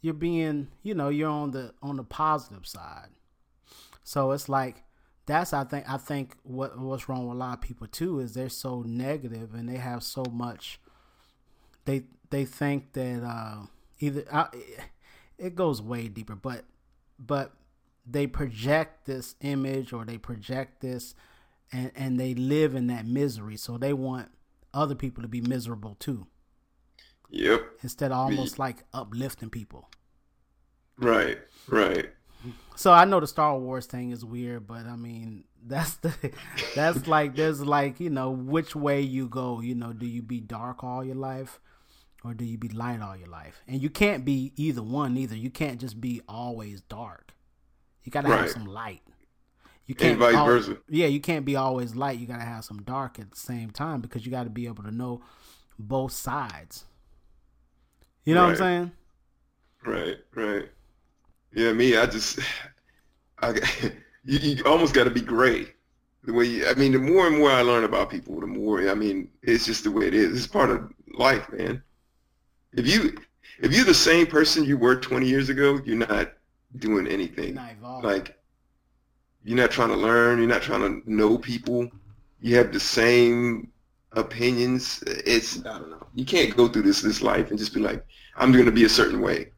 [0.00, 3.08] you're being, you know, you're on the on the positive side.
[4.06, 4.84] So it's like
[5.26, 8.34] that's I think I think what what's wrong with a lot of people too is
[8.34, 10.80] they're so negative and they have so much.
[11.86, 13.66] They they think that uh,
[13.98, 14.46] either I,
[15.38, 16.66] it goes way deeper, but
[17.18, 17.50] but
[18.06, 21.16] they project this image or they project this
[21.72, 24.30] and and they live in that misery, so they want
[24.72, 26.28] other people to be miserable too,
[27.30, 27.60] Yep.
[27.82, 29.90] instead of almost like uplifting people.
[30.96, 31.38] Right.
[31.66, 32.12] Right.
[32.74, 36.14] So I know the Star Wars thing is weird, but I mean that's the
[36.74, 39.60] that's like there's like you know which way you go.
[39.60, 41.60] You know, do you be dark all your life,
[42.24, 43.62] or do you be light all your life?
[43.66, 45.16] And you can't be either one.
[45.16, 47.34] Either you can't just be always dark.
[48.04, 49.02] You gotta have some light.
[49.86, 50.78] You And vice versa.
[50.88, 52.18] Yeah, you can't be always light.
[52.18, 54.90] You gotta have some dark at the same time because you gotta be able to
[54.90, 55.22] know
[55.78, 56.84] both sides.
[58.24, 58.92] You know what I'm saying?
[59.84, 60.16] Right.
[60.34, 60.68] Right.
[61.54, 61.72] Yeah.
[61.72, 62.40] Me, I just,
[63.40, 63.50] I,
[64.24, 65.66] you, you almost got to be gray.
[66.24, 68.88] The way you, I mean, the more and more I learn about people, the more
[68.90, 70.36] I mean, it's just the way it is.
[70.36, 71.82] It's part of life, man.
[72.72, 73.16] If you,
[73.60, 76.32] if you're the same person you were 20 years ago, you're not
[76.78, 77.54] doing anything.
[77.54, 78.04] Not.
[78.04, 78.36] Like,
[79.44, 80.38] you're not trying to learn.
[80.38, 81.88] You're not trying to know people.
[82.40, 83.70] You have the same
[84.12, 85.02] opinions.
[85.06, 86.06] It's I don't know.
[86.14, 88.04] You can't go through this this life and just be like,
[88.36, 89.52] I'm going to be a certain way.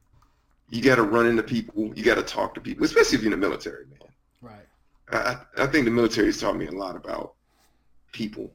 [0.70, 1.92] You got to run into people.
[1.94, 4.10] You got to talk to people, especially if you're in the military, man.
[4.42, 4.66] Right.
[5.10, 7.34] I, I think the military has taught me a lot about
[8.12, 8.52] people.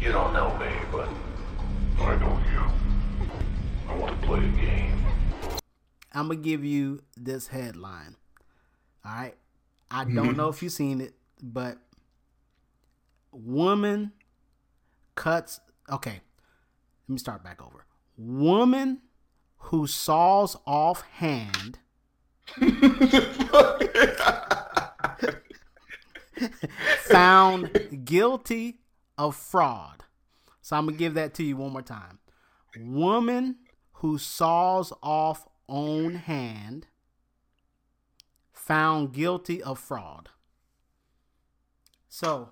[0.00, 1.08] You don't know me, but
[2.00, 3.28] I know you.
[3.88, 5.04] I want to play a game.
[6.12, 8.16] I'm gonna give you this headline.
[9.04, 9.34] All right.
[9.90, 10.36] I don't mm-hmm.
[10.36, 11.78] know if you've seen it, but
[13.32, 14.12] woman
[15.14, 15.60] cuts.
[15.90, 16.20] Okay,
[17.08, 17.84] let me start back over.
[18.16, 19.00] Woman
[19.58, 21.78] who saws off hand
[27.00, 28.78] found guilty
[29.16, 30.04] of fraud.
[30.62, 32.18] So I'm gonna give that to you one more time.
[32.78, 33.56] Woman
[33.94, 36.86] who saws off own hand
[38.52, 40.28] found guilty of fraud.
[42.08, 42.50] So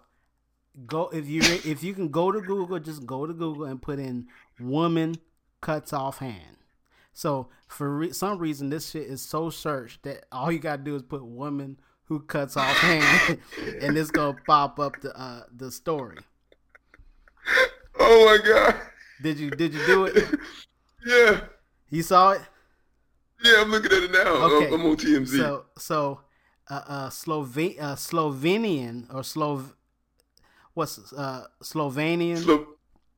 [0.86, 3.98] go if you if you can go to Google, just go to Google and put
[3.98, 4.26] in
[4.60, 5.16] woman
[5.60, 6.56] cuts off hand.
[7.16, 10.94] So for re- some reason, this shit is so searched that all you gotta do
[10.96, 13.38] is put woman who cuts off hand,
[13.80, 16.18] and it's gonna pop up the uh, the story.
[17.98, 18.74] Oh my god.
[19.22, 20.24] Did you did you do it?
[21.06, 21.40] Yeah.
[21.88, 22.40] You saw it?
[23.44, 24.32] Yeah, I'm looking at it now.
[24.50, 24.74] Okay.
[24.74, 25.38] I'm, on TMZ.
[25.38, 26.20] So so
[26.68, 29.72] uh, uh, Slove- uh Slovenian or Slov
[30.74, 32.66] what's uh Slovenian Slo-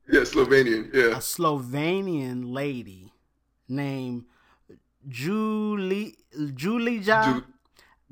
[0.07, 0.93] yeah, Slovenian.
[0.93, 1.17] Yeah.
[1.17, 3.11] A Slovenian lady
[3.69, 4.25] named
[5.07, 7.43] Julie Julija Ju-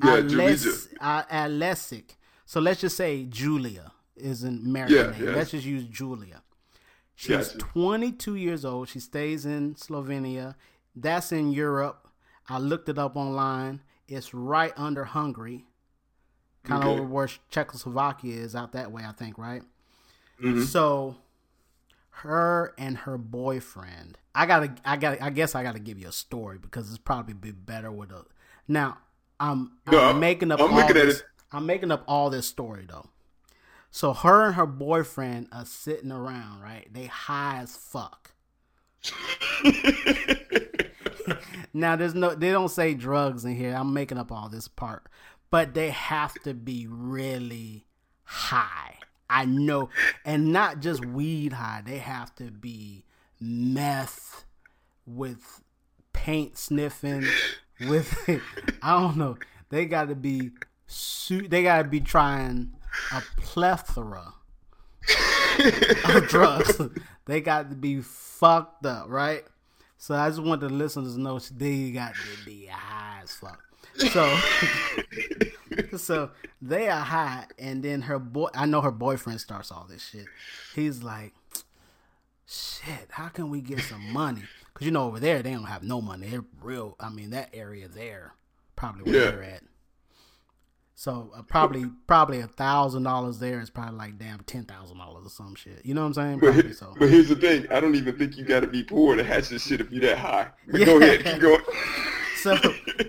[0.04, 2.06] yeah, Ales- uh,
[2.46, 5.36] So let's just say Julia is an American Yeah, name.
[5.36, 6.42] Let's just use Julia.
[7.16, 7.58] She's Gotcha.
[7.58, 8.90] 22 years old.
[8.90, 10.56] She stays in Slovenia.
[10.96, 12.08] That's in Europe.
[12.48, 13.82] I looked it up online.
[14.08, 15.66] It's right under Hungary,
[16.64, 17.00] kind of Okay.
[17.02, 19.64] over where Czechoslovakia is, out that way, I think, right?
[20.42, 20.64] Mhm.
[20.66, 21.18] So,
[22.22, 24.18] her and her boyfriend.
[24.38, 27.34] I gotta, I gotta, I guess I gotta give you a story because it's probably
[27.34, 28.24] be better with a.
[28.68, 29.00] Now,
[29.40, 30.60] I'm, I'm No, making up.
[30.62, 31.24] I'm all looking at it.
[31.52, 33.08] I'm making up all this story though.
[33.90, 36.88] So her and her boyfriend are sitting around, right?
[36.94, 38.34] They high as fuck.
[41.74, 43.74] Now there's no they don't say drugs in here.
[43.76, 45.08] I'm making up all this part.
[45.50, 47.86] But they have to be really
[48.24, 48.96] high.
[49.30, 49.90] I know.
[50.26, 51.82] And not just weed high.
[51.86, 53.06] They have to be
[53.40, 54.46] meth
[55.06, 55.62] with
[56.14, 57.26] paint sniffing
[57.88, 58.18] with
[58.82, 59.38] I don't know.
[59.70, 60.52] They got to be
[61.30, 62.74] they got to be trying
[63.14, 64.34] a plethora
[66.06, 66.82] of drugs.
[67.26, 69.44] they got to be fucked up, right?
[69.98, 73.62] So I just want the listeners to know they got to be high as fuck.
[73.98, 74.38] So,
[75.98, 76.30] so
[76.62, 78.50] they are high, and then her boy.
[78.54, 80.28] I know her boyfriend starts all this shit.
[80.76, 81.34] He's like,
[82.48, 85.84] "Shit, how can we get some money?" Because you know over there they don't have
[85.84, 86.28] no money.
[86.28, 86.96] They're real.
[87.00, 88.34] I mean that area there,
[88.76, 89.32] probably where Yeah.
[89.32, 89.64] they're at.
[90.96, 95.28] So uh, probably probably a thousand dollars there is probably like damn ten thousand dollars
[95.28, 95.86] or some shit.
[95.86, 96.40] You know what I'm saying?
[96.40, 96.96] But, so.
[96.98, 97.68] but here's the thing.
[97.72, 100.02] I don't even think you got to be poor to hatch this shit if you're
[100.02, 100.50] that high.
[100.68, 100.86] But Yeah.
[100.88, 101.62] go ahead, keep going.
[102.38, 102.56] so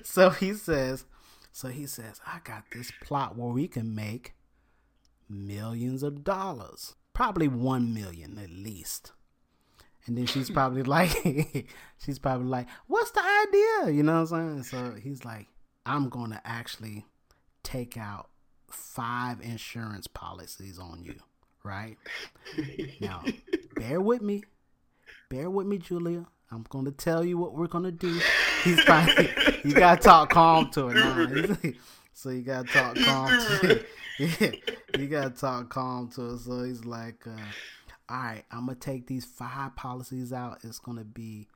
[0.03, 1.05] so he says
[1.53, 4.33] so he says i got this plot where we can make
[5.29, 9.13] millions of dollars probably one million at least
[10.07, 14.63] and then she's probably like she's probably like what's the idea you know what i'm
[14.63, 15.47] saying so he's like
[15.87, 17.07] i'm gonna actually
[17.63, 18.29] take out
[18.71, 21.15] five insurance policies on you
[21.65, 21.97] right
[23.01, 23.23] now
[23.77, 24.43] bear with me
[25.29, 26.27] bear with me, Julia.
[26.51, 28.19] I'm gonna tell you what we're gonna do.
[28.65, 29.31] He's probably
[29.65, 31.57] you gotta talk calm to her now.
[32.13, 33.85] so you gotta talk calm to
[34.19, 34.51] yeah,
[34.99, 36.39] you gotta talk calm to her.
[36.39, 37.37] So he's like, uh,
[38.09, 40.59] all right, I'm gonna take these five policies out.
[40.65, 41.49] It's gonna be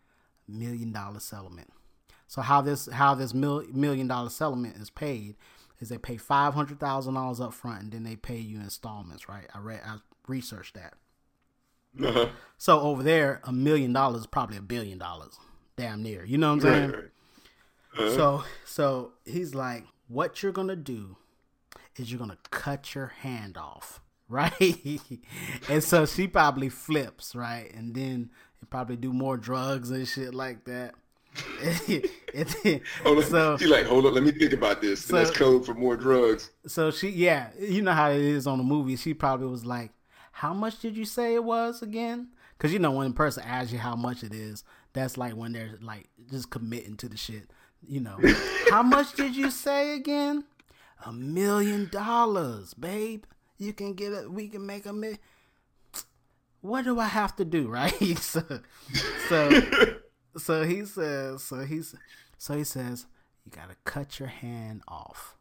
[0.48, 1.70] million dollar settlement.
[2.26, 5.36] So how this how this mil, million dollar settlement is paid
[5.80, 9.28] is they pay five hundred thousand dollars up front and then they pay you installments.
[9.28, 9.46] Right?
[9.54, 10.94] I read I researched that.
[12.02, 12.28] Uh-huh.
[12.56, 15.38] So over there, a million dollars is probably a billion dollars,
[15.76, 16.24] damn near.
[16.24, 16.90] You know what I'm saying?
[16.90, 17.04] Right,
[17.98, 18.10] right.
[18.12, 21.16] So, so he's like, what you're gonna do
[21.96, 24.00] is you're gonna cut your hand off,
[24.32, 25.00] right?
[25.68, 27.72] and so she probably flips, right?
[27.74, 30.94] And then he probably do more drugs and shit like that.
[31.62, 35.04] and then, Hold so, She's like, hold up, let me think about this.
[35.04, 36.50] So- that's code for more drugs.
[36.66, 38.96] so she, yeah, you know how it is on the movie.
[38.96, 39.92] She probably was like,
[40.32, 42.28] "How much did you say it was again?"
[42.58, 44.62] Because you know when a person asks you how much it is,
[44.92, 47.50] that's like when they're like just committing to the shit.
[47.88, 48.18] You know,
[48.70, 50.44] how much did you say again?
[51.06, 53.24] A million dollars, babe.
[53.62, 54.30] You can get it.
[54.30, 55.20] We can make a million.
[56.62, 58.18] what do I have to do, right?
[58.18, 58.42] so,
[59.28, 59.62] so,
[60.36, 61.94] so he says, so he's,
[62.38, 63.06] so he says,
[63.44, 65.36] you gotta cut your hand off,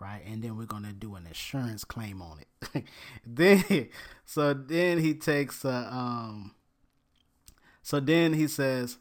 [0.00, 0.22] right?
[0.26, 2.84] And then we're gonna do an insurance claim on it.
[3.26, 3.88] then,
[4.24, 6.56] so then he takes, uh, um,
[7.82, 8.98] so then he says,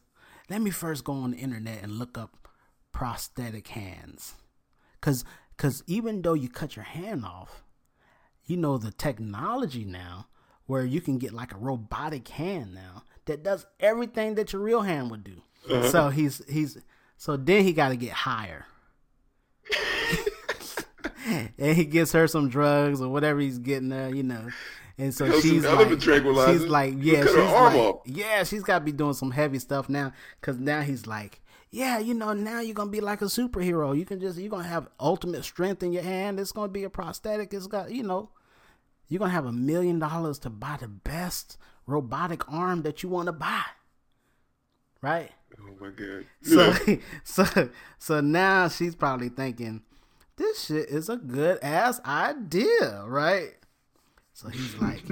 [0.51, 2.47] let me first go on the internet and look up
[2.91, 4.35] prosthetic hands,
[5.01, 5.25] cause,
[5.57, 7.63] cause even though you cut your hand off,
[8.45, 10.27] you know the technology now
[10.67, 14.81] where you can get like a robotic hand now that does everything that your real
[14.81, 15.41] hand would do.
[15.89, 16.77] So he's he's
[17.17, 18.65] so then he got to get higher.
[21.57, 24.49] and he gives her some drugs or whatever he's getting there, you know.
[24.97, 29.13] And so she's like, she's like, yeah, she's like, yeah, she's got to be doing
[29.13, 31.41] some heavy stuff now because now he's like,
[31.71, 33.97] yeah, you know, now you're gonna be like a superhero.
[33.97, 36.39] You can just you're gonna have ultimate strength in your hand.
[36.39, 37.53] It's gonna be a prosthetic.
[37.53, 38.29] It's got you know,
[39.07, 41.57] you're gonna have a million dollars to buy the best
[41.87, 43.63] robotic arm that you want to buy,
[45.01, 45.31] right?
[45.59, 46.25] Oh my god.
[46.41, 46.73] So,
[47.23, 49.83] so, so now she's probably thinking,
[50.37, 53.53] this shit is a good ass idea, right?
[54.33, 55.03] So he's like,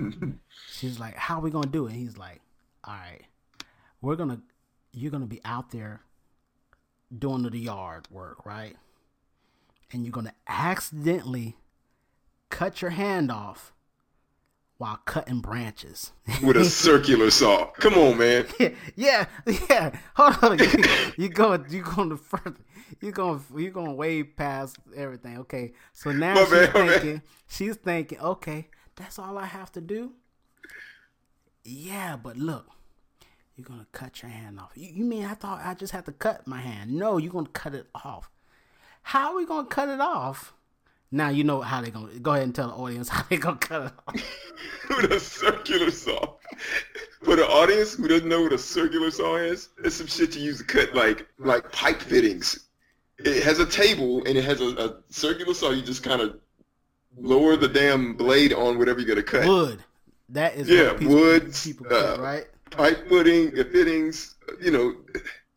[0.71, 1.93] she's like, how are we gonna do it?
[1.93, 2.41] He's like,
[2.83, 3.23] all right,
[4.01, 4.41] we're gonna,
[4.91, 6.01] you're gonna be out there
[7.17, 8.75] doing the yard work, right?
[9.91, 11.57] And you're gonna accidentally
[12.49, 13.73] cut your hand off
[14.77, 16.11] while cutting branches.
[16.43, 17.67] With a circular saw.
[17.67, 18.45] Come on, man.
[18.95, 19.25] yeah,
[19.69, 19.97] yeah.
[20.15, 20.59] Hold on.
[20.67, 20.83] You,
[21.17, 22.57] you going you going to further.
[23.01, 25.37] You going you going way past everything.
[25.39, 25.73] Okay.
[25.93, 26.73] So now My she's bad.
[26.73, 27.21] thinking.
[27.47, 28.19] She's thinking.
[28.19, 30.11] Okay, that's all I have to do.
[31.63, 32.67] Yeah, but look,
[33.55, 34.71] you're gonna cut your hand off.
[34.75, 36.91] You, you mean I thought I just had to cut my hand?
[36.91, 38.29] No, you're gonna cut it off.
[39.03, 40.53] How are we gonna cut it off?
[41.11, 43.57] Now you know how they gonna go ahead and tell the audience how they gonna
[43.57, 44.15] cut it off.
[45.01, 46.35] With a circular saw.
[47.21, 50.43] For the audience who doesn't know what a circular saw is, it's some shit you
[50.43, 52.67] use to cut like like pipe fittings.
[53.19, 55.69] It has a table and it has a, a circular saw.
[55.69, 56.39] You just kind of
[57.17, 59.47] lower the damn blade on whatever you're gonna cut.
[59.47, 59.83] Wood.
[60.29, 62.45] That is Yeah, what people, woods, people cut, uh, right?
[62.75, 64.95] Pipe footing, fittings, you know,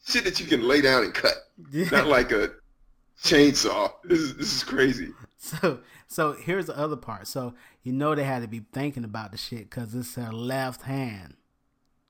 [0.07, 1.35] shit that you can lay down and cut.
[1.71, 1.89] Yeah.
[1.91, 2.51] Not like a
[3.23, 3.93] chainsaw.
[4.05, 5.12] This is this is crazy.
[5.39, 7.29] So so here's the other part.
[7.29, 7.55] So
[7.85, 11.35] you know they had to be thinking about the shit because it's their left hand,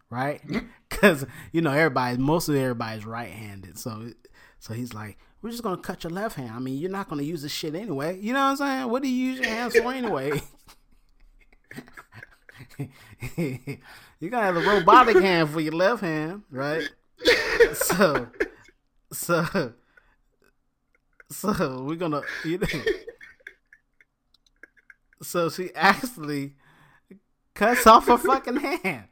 [0.09, 0.41] right?
[0.47, 0.67] Mm-hmm.
[0.89, 3.77] Because you know everybody, most of everybody's right-handed.
[3.79, 4.13] So
[4.59, 6.53] so he's like, we're just gonna cut your left hand.
[6.53, 8.19] I mean, you're not gonna use this shit anyway.
[8.19, 8.91] You know what I'm saying?
[8.91, 10.41] What do you use your hands for anyway?
[14.21, 16.89] you're gonna have a robotic hand for your left hand, right?
[17.75, 18.29] So
[19.13, 19.73] so
[21.31, 22.67] so we're gonna you know,
[25.23, 26.55] so she actually
[27.55, 29.05] cuts off her fucking hand.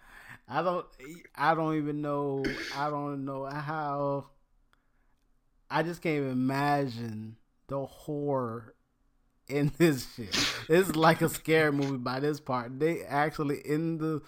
[0.48, 0.86] I don't
[1.34, 2.44] I don't even know
[2.76, 4.26] I don't know how
[5.70, 7.36] I just can't even imagine
[7.66, 8.74] the horror
[9.48, 10.36] in this shit.
[10.68, 12.78] It's like a scary movie by this part.
[12.78, 14.22] They actually in the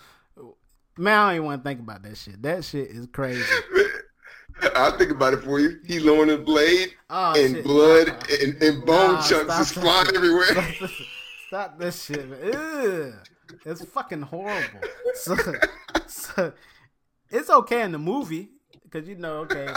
[0.98, 2.42] man, I don't even want to think about that shit.
[2.42, 3.42] That shit is crazy.
[4.74, 5.78] I'll think about it for you.
[5.84, 7.64] He's lowering the blade Oh, and shit.
[7.64, 8.36] blood Nah.
[8.42, 10.16] and, and bone Nah, chunks is flying shit.
[10.16, 10.46] everywhere.
[10.46, 10.92] Stop this,
[11.48, 13.14] stop this shit, man.
[13.66, 14.80] It's fucking horrible.
[15.14, 15.36] So,
[16.06, 16.52] so
[17.30, 18.48] it's okay in the movie
[18.82, 19.68] because you know, okay,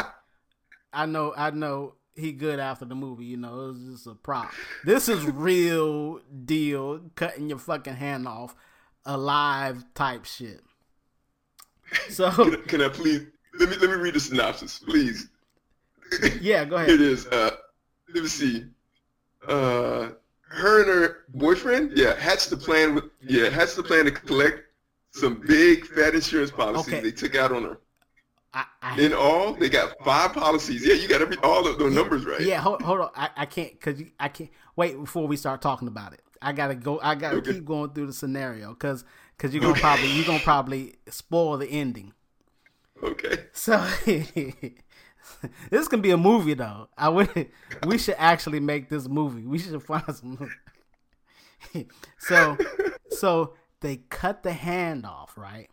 [0.94, 3.26] I know, I know he good after the movie.
[3.26, 4.50] You know, it was just a prop.
[4.86, 8.56] This is real deal, cutting your fucking hand off,
[9.06, 10.62] alive type shit.
[12.10, 13.28] So Can, I- can I please
[13.60, 15.28] let me let me read the synopsis, please.
[16.42, 16.90] yeah, go ahead.
[16.90, 17.28] it is.
[17.28, 17.52] Uh,
[18.14, 18.66] let me see.
[19.48, 20.10] Uh,
[20.50, 22.96] her and her boyfriend, yeah, hatched the plan.
[22.96, 24.64] With, yeah, hatched the plan to collect
[25.12, 27.02] some big fat insurance policies Okay.
[27.04, 27.78] they took out on her.
[28.54, 30.86] I, I, In all, they got five policies.
[30.86, 32.42] Yeah, you got every all of the numbers right.
[32.42, 33.10] Yeah, hold, hold on.
[33.16, 36.22] I, I can't because I can't wait before we start talking about it.
[36.42, 37.00] I gotta go.
[37.04, 37.54] I gotta Okay.
[37.54, 39.04] keep going through the scenario because
[39.40, 42.14] because you're gonna probably you're gonna probably spoil the ending.
[43.02, 43.46] Okay.
[43.54, 46.90] So this can be a movie though.
[46.98, 47.50] I would.
[47.88, 49.46] We should actually make this movie.
[49.48, 50.52] We should find some.
[52.18, 52.58] so
[53.10, 55.70] so they cut the hand off, right?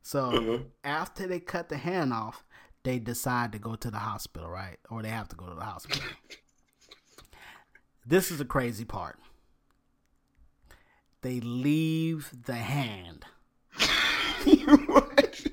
[0.00, 0.58] So Uh-huh.
[0.82, 2.42] after they cut the hand off,
[2.84, 4.78] they decide to go to the hospital, right?
[4.90, 6.02] Or they have to go to the hospital.
[8.06, 9.18] this is the crazy part.
[11.24, 13.24] They leave the hand.
[14.86, 15.46] what?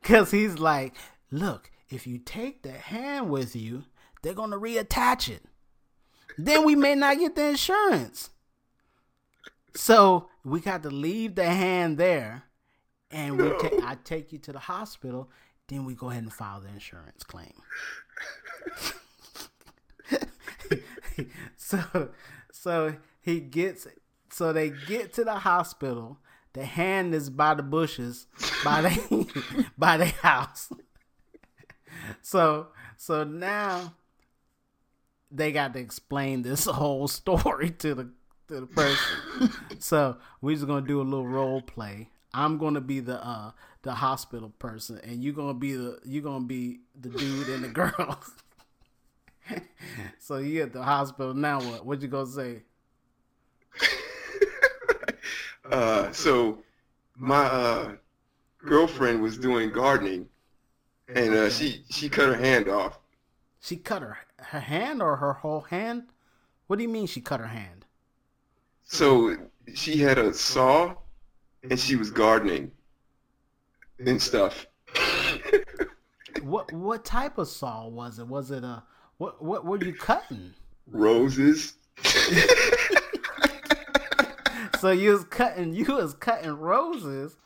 [0.00, 0.94] Because he's like,
[1.32, 3.82] look, if you take the hand with you,
[4.22, 5.42] they're going to reattach it.
[6.38, 8.30] Then we may not get the insurance.
[9.74, 12.44] So we got to leave the hand there,
[13.10, 15.28] and we ta- I take you to the hospital.
[15.66, 17.50] Then we go ahead and file the insurance claim.
[21.56, 22.10] so,
[22.52, 23.86] so he gets.
[24.30, 26.18] So they get to the hospital.
[26.52, 28.26] The hand is by the bushes,
[28.64, 30.70] by the by the house.
[32.22, 33.94] So, so now
[35.30, 38.10] they got to explain this whole story to the
[38.48, 39.50] to the person.
[39.78, 42.10] so we're just gonna do a little role play.
[42.34, 43.52] I'm gonna be the uh
[43.82, 47.68] the hospital person, and you're gonna be the you're gonna be the dude and the
[47.68, 48.20] girl.
[50.18, 51.60] so you at the hospital now.
[51.60, 52.62] What what you gonna say?
[55.70, 56.58] Uh, so
[57.16, 57.92] my uh,
[58.58, 60.28] girlfriend was doing gardening,
[61.08, 62.98] and uh, she she cut her hand off.
[63.60, 66.04] She cut her her hand or her whole hand?
[66.66, 67.84] What do you mean she cut her hand?
[68.84, 69.36] So
[69.74, 70.94] she had a saw,
[71.68, 72.70] and she was gardening
[74.04, 74.66] and stuff.
[76.42, 78.26] What what type of saw was it?
[78.26, 78.82] Was it a
[79.18, 80.54] what what were you cutting?
[80.88, 81.74] Roses.
[84.82, 87.36] So you was cutting you was cutting roses,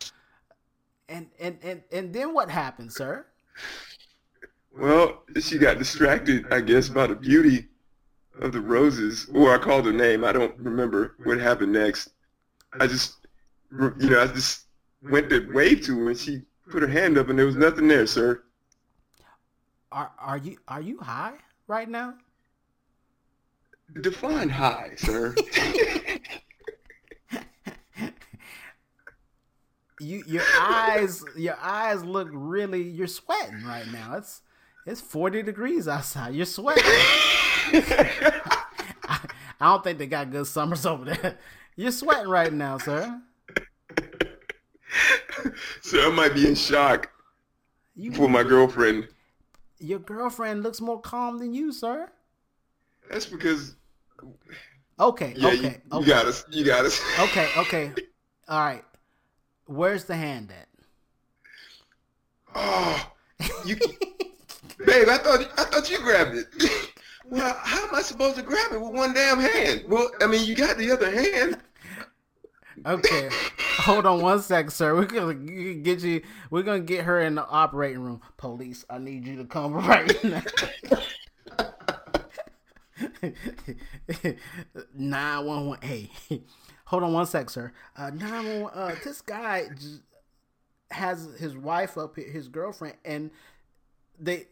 [1.07, 3.27] and and and and then what happened, sir?
[4.75, 7.67] Well, she got distracted, I guess, by the beauty
[8.41, 9.29] of the roses.
[9.35, 10.25] Or I called her name.
[10.25, 12.09] I don't remember what happened next.
[12.81, 13.17] I just,
[13.71, 14.65] you know, I just
[15.03, 17.87] went to wave to her, and she put her hand up, and there was nothing
[17.87, 18.45] there, sir.
[19.93, 21.35] Are are you are you high
[21.67, 22.15] right now?
[24.01, 25.35] Define high, sir.
[30.01, 34.17] You your eyes your eyes look really you're sweating right now.
[34.17, 34.43] It's
[34.87, 36.35] it's forty degrees outside.
[36.35, 36.83] You're sweating.
[37.73, 38.61] I,
[39.09, 41.39] I don't think they got good summers over there.
[41.77, 43.21] You're sweating right now, sir.
[45.83, 47.11] so I might be in shock
[47.95, 49.09] You for my girlfriend.
[49.79, 52.11] your girlfriend looks more calm than you, sir.
[53.11, 53.77] That's because,
[54.99, 56.45] Okay, yeah, okay, you, you okay, got us.
[56.51, 57.01] You got us.
[57.21, 57.93] okay, okay.
[58.49, 58.85] All right.
[59.67, 60.69] Where's the hand at?
[62.55, 63.13] Oh,
[63.65, 63.77] you,
[64.87, 66.47] babe, I thought I thought you grabbed it.
[67.29, 69.83] Well, how am I supposed to grab it with one damn hand?
[69.89, 71.59] Well, I mean, you got the other hand.
[72.87, 73.29] Okay,
[73.81, 74.95] hold on one sec, sir.
[74.95, 76.23] We're gonna get you.
[76.51, 78.21] We're gonna get her in the operating room.
[78.37, 80.43] Police, I need you to come right now.
[84.95, 85.79] Nine one one.
[85.83, 86.11] Hey,
[86.87, 87.73] hold on one sec, sir.
[87.97, 88.73] Uh, one.
[88.75, 90.01] Uh, this guy j-
[90.91, 93.31] has his wife up here, his girlfriend, and
[94.19, 94.47] they.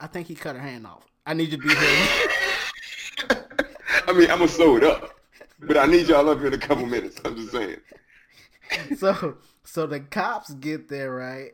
[0.00, 1.06] I think he cut her hand off.
[1.24, 2.08] I need you to be here.
[4.08, 5.14] I mean, I'm gonna sew it up,
[5.60, 7.20] but I need y'all up here in a couple minutes.
[7.24, 7.76] I'm just saying.
[8.96, 11.52] so so the cops get there right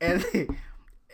[0.00, 0.24] and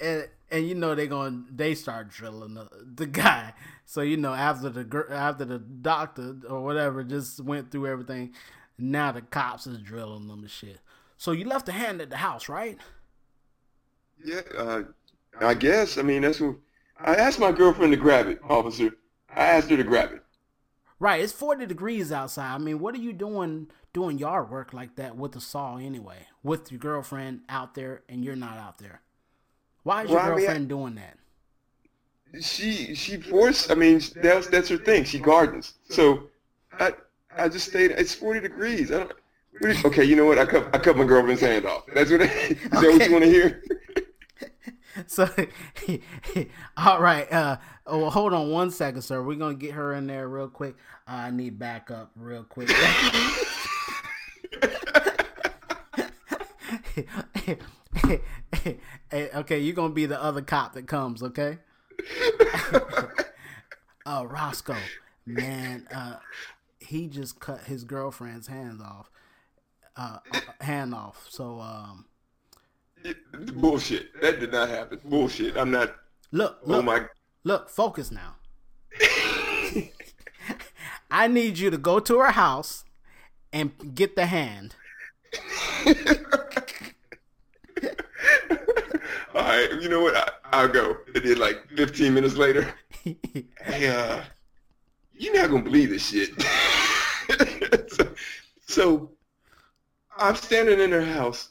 [0.01, 4.35] and and you know they going they start drilling the, the guy so you know
[4.35, 8.33] after the after the doctor or whatever just went through everything
[8.79, 10.81] now the cops is drilling them and shit
[11.19, 12.79] so you left the hand at the house right
[14.25, 14.83] Yeah, uh,
[15.41, 15.99] I guess.
[15.99, 16.57] I mean, that's what
[16.99, 18.91] I asked my girlfriend to grab it, officer.
[19.35, 20.23] I asked her to grab it.
[20.99, 24.97] right it's 40 degrees outside i mean what are you doing doing yard work like
[24.97, 29.03] that with a saw anyway with your girlfriend out there and you're not out there
[29.83, 31.17] why is your Well, I mean, girlfriend doing that
[32.41, 33.71] She she forced.
[33.71, 35.05] I mean, that's that's her thing.
[35.05, 35.75] She gardens.
[35.89, 36.25] So
[36.79, 36.93] I
[37.37, 37.93] I just stayed.
[37.93, 38.91] It's 40 degrees.
[38.93, 39.13] I don't.
[39.85, 40.39] Okay, you know what?
[40.39, 41.85] I cut I cut my girlfriend's hand off.
[41.95, 42.21] That's what.
[42.23, 43.63] Is that what you want to hear?
[45.07, 45.27] So,
[46.77, 47.31] all right.
[47.33, 47.57] Uh,
[47.87, 49.23] oh, well, hold on one second, sir.
[49.23, 50.77] We're gonna get her in there real quick.
[51.07, 52.69] I need backup real quick.
[59.13, 61.23] Hey, okay, you're gonna be the other cop that comes.
[61.23, 61.59] Okay.
[64.07, 64.75] uh, Roscoe,
[65.27, 66.17] man, uh,
[66.81, 69.11] he just cut his girlfriend's hands off.
[69.95, 71.27] Uh, uh, hand off.
[71.29, 72.07] So, um,
[73.55, 74.19] Bullshit.
[74.23, 74.99] That did not happen.
[75.05, 75.59] Bullshit.
[75.59, 75.95] I'm not.
[76.31, 77.05] look, Oh look, my.
[77.45, 78.37] Look, focus now.
[81.11, 82.85] I need you to go to her house
[83.53, 84.75] and get the hand.
[89.35, 89.81] All right.
[89.81, 90.17] You know what?
[90.17, 90.97] I, I'll go.
[91.15, 92.75] It did like 15 minutes later.
[93.65, 94.23] Hey, uh,
[95.15, 96.31] you're not gonna believe this shit.
[97.93, 98.09] so,
[98.67, 99.11] so
[100.17, 101.51] I'm standing in her house.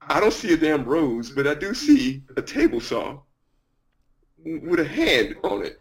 [0.00, 3.20] I don't see a damn rose, but I do see a table saw
[4.44, 5.80] with a hand on it.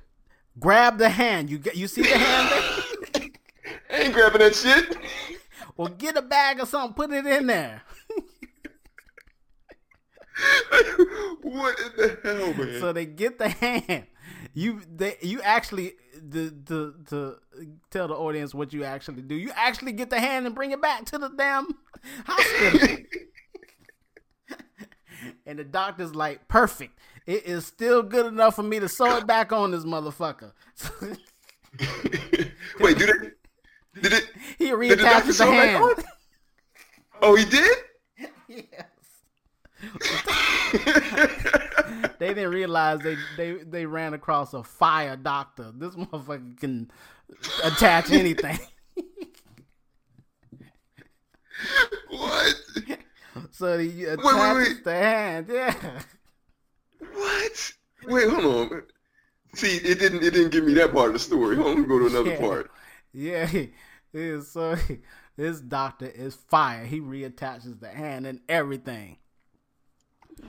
[0.60, 1.50] Grab the hand.
[1.50, 2.50] You get you see the hand
[3.14, 3.24] there?
[3.90, 4.98] I ain't grabbing that shit.
[5.78, 7.82] Well, get a bag or something, put it in there.
[11.42, 12.80] what in the hell, man?
[12.80, 14.08] So they get the hand.
[14.54, 17.38] You they you actually the to to
[17.90, 19.36] tell the audience what you actually do.
[19.36, 21.68] You actually get the hand and bring it back to the damn
[22.26, 22.98] hospital.
[25.46, 26.98] and the doctor's like, perfect.
[27.26, 30.52] It is still good enough for me to sew it back on this motherfucker.
[32.80, 33.38] Wait, did it?
[34.02, 34.26] Did it?
[34.60, 36.04] he Did the the hand.
[37.22, 37.78] Oh, he did.
[38.48, 38.86] Yes.
[42.18, 45.72] They didn't realize they, they they ran across a fire doctor.
[45.76, 46.90] This motherfucker can
[47.64, 48.58] attach anything.
[52.10, 52.56] what?
[53.52, 54.84] So he attaches wait, wait.
[54.86, 55.48] the hand.
[55.52, 55.76] Yeah.
[57.14, 57.74] What?
[58.06, 58.84] Wait, hold on.
[59.56, 60.24] See, it didn't.
[60.24, 61.58] It didn't give me that part of the story.
[61.58, 62.40] Hold on, let me go to another Yeah.
[62.40, 62.72] part.
[63.14, 63.50] Yeah.
[64.14, 64.40] yeah.
[64.42, 64.76] So
[65.38, 66.86] this doctor is fire.
[66.86, 69.18] He reattaches the hand and everything.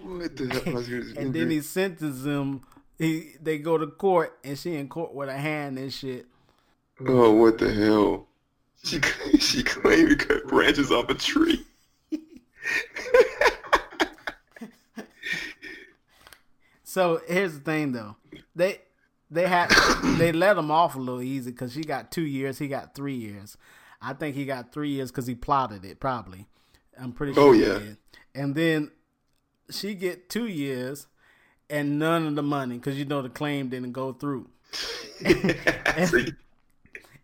[0.03, 0.63] What the hell?
[0.67, 2.63] I was gonna- And then he sentences him.
[2.99, 6.27] He they go to court and she in court with a hand and shit.
[7.07, 8.27] Oh, what the hell?
[8.85, 9.01] She
[9.39, 11.65] she claimed to cut branches off a tree.
[16.97, 18.17] So here's the thing, though.
[18.55, 18.81] They
[19.31, 19.69] they had
[20.17, 23.17] they let him off a little easy because she got two years, he got three
[23.17, 23.59] years.
[24.01, 26.01] I think he got three years because he plotted it.
[26.01, 26.47] Probably,
[26.99, 27.49] I'm pretty oh, sure.
[27.49, 27.79] Oh, he yeah.
[27.81, 27.97] did.
[28.35, 28.93] And then
[29.71, 31.07] she get two years
[31.69, 34.49] and none of the money because you know the claim didn't go through.
[34.73, 36.33] See,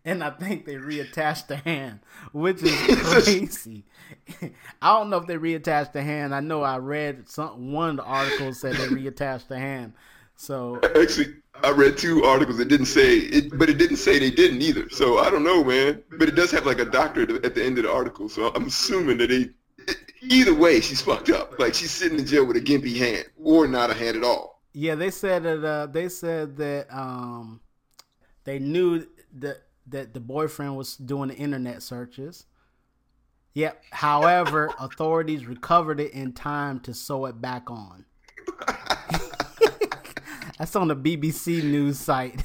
[0.05, 1.99] And I think they reattached the hand,
[2.33, 3.85] which is crazy.
[4.81, 6.35] I don't know if they reattached the hand.
[6.35, 9.93] I know I read some one of the articles said they reattached the hand.
[10.35, 12.59] So Actually, I read two articles.
[12.59, 14.89] It didn't say it, but it didn't say they didn't either.
[14.89, 16.03] So I don't know, man.
[16.17, 18.27] But it does have like a doctor at at the end of the article.
[18.27, 19.49] So I'm assuming that they.
[20.29, 21.59] Either way, she's fucked up.
[21.59, 24.61] Like she's sitting in jail with a gimpy hand, or not a hand at all.
[24.73, 27.61] yeah, they said that uh, they said that um,
[28.43, 29.05] they knew
[29.39, 32.45] that that the boyfriend was doing the internet searches.
[33.53, 33.83] Yep.
[33.91, 38.05] However, authorities recovered it in time to sew it back on.
[40.57, 42.43] That's on the BBC news site.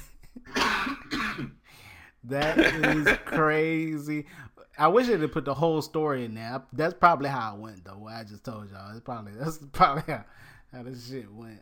[2.25, 4.27] that is crazy.
[4.79, 6.63] I wish they'd put the whole story in there.
[6.73, 7.99] That's probably how it went, though.
[7.99, 8.93] What I just told y'all.
[8.93, 10.25] It's probably that's probably how,
[10.73, 11.61] how this shit went.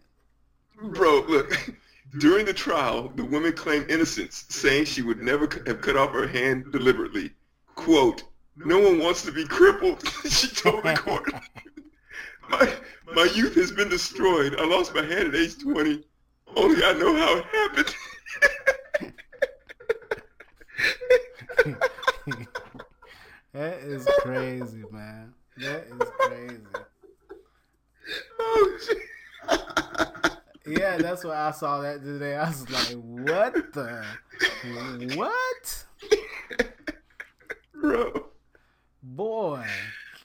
[0.82, 1.74] Bro, look.
[2.18, 6.28] During the trial, the woman claimed innocence, saying she would never have cut off her
[6.28, 7.32] hand deliberately.
[7.74, 8.22] Quote,
[8.64, 11.32] no one wants to be crippled, she told the court.
[12.48, 12.72] my,
[13.12, 14.54] my youth has been destroyed.
[14.58, 16.04] I lost my hand at age 20.
[16.54, 17.44] Only I know how it
[22.24, 22.56] happened.
[23.56, 25.32] That is crazy, man.
[25.56, 26.60] That is crazy.
[28.38, 28.98] oh, shit.
[30.78, 32.36] Yeah, that's what I saw that today.
[32.36, 34.04] I was like, what the?
[35.14, 35.84] What?
[37.80, 38.26] Bro.
[39.02, 39.64] Boy,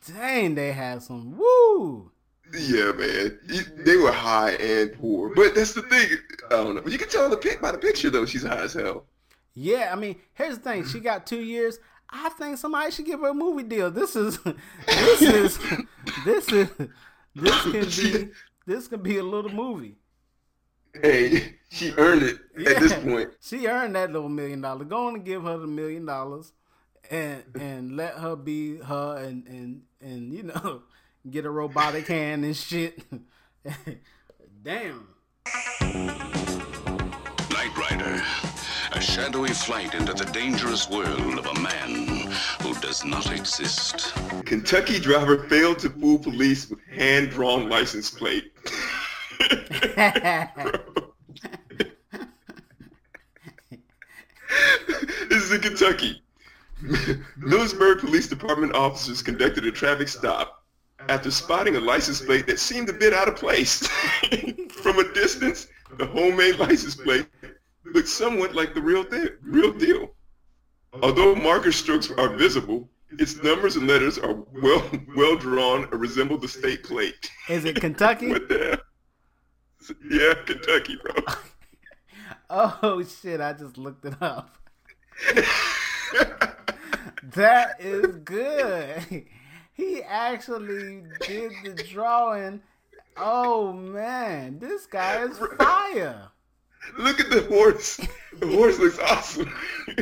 [0.06, 2.12] dang, they had some woo.
[2.54, 3.40] Yeah, man.
[3.78, 5.34] They were high and poor.
[5.34, 6.18] But that's the thing.
[6.48, 6.84] I don't know.
[6.86, 8.26] You can tell the pic by the picture, though.
[8.26, 9.06] She's high as hell.
[9.54, 10.86] Yeah, I mean, here's the thing.
[10.86, 11.80] She got two years.
[12.12, 13.90] I think somebody should give her a movie deal.
[13.90, 15.60] This is, this is,
[16.26, 16.70] this is,
[17.36, 17.72] this can
[18.14, 18.30] be,
[18.66, 19.96] this can be a little movie.
[20.94, 23.30] Hey, she earned it at this point.
[23.40, 24.88] She earned that little million dollars.
[24.88, 26.52] Go on and give her the million dollars,
[27.10, 30.82] and and let her be her, and and and you know,
[31.30, 33.02] get a robotic hand and shit.
[34.64, 35.08] Damn.
[37.50, 38.22] Knight Rider,
[38.94, 42.32] a shadowy flight into the dangerous world of a man
[42.62, 44.14] who does not exist.
[44.46, 48.52] Kentucky driver failed to fool police with hand-drawn license plate.
[55.30, 56.22] this is in Kentucky.
[57.40, 60.66] Millersburg Police Department officers conducted a traffic stop
[61.08, 63.88] after spotting a license plate that seemed a bit out of place.
[64.84, 65.68] From a distance,
[65.98, 67.28] the homemade license plate
[67.86, 70.12] looked somewhat like the real, thing, real deal.
[71.02, 74.84] Although marker strokes are visible, its numbers and letters are well
[75.16, 77.32] well drawn and resemble the state plate.
[77.50, 78.30] Is it Kentucky?
[78.32, 79.96] What the hell?
[80.10, 81.14] Yeah, Kentucky, bro.
[82.54, 83.40] Oh shit!
[83.40, 84.58] I just looked it up.
[87.24, 89.26] That is good.
[89.74, 92.62] He actually did the drawing.
[93.16, 96.30] Oh man, this guy is fire.
[96.98, 98.00] Look at the horse.
[98.40, 99.54] The horse looks awesome.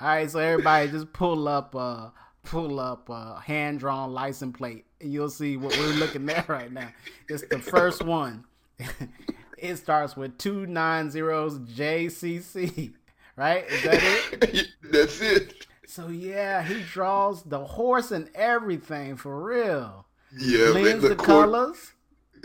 [0.00, 2.08] All right, so everybody just pull up, uh,
[2.42, 6.72] pull up uh, hand drawn license plate, and you'll see what we're looking at right
[6.72, 6.88] now.
[7.28, 8.44] It's the first one.
[9.58, 12.94] it starts with two nine zeros JCC.
[13.36, 13.64] Right?
[13.68, 14.02] Is that
[14.42, 14.68] it?
[14.90, 15.66] That's it.
[15.86, 20.06] So yeah, he draws the horse and everything for real.
[20.36, 20.72] Yeah.
[20.72, 21.92] Blends the The colors.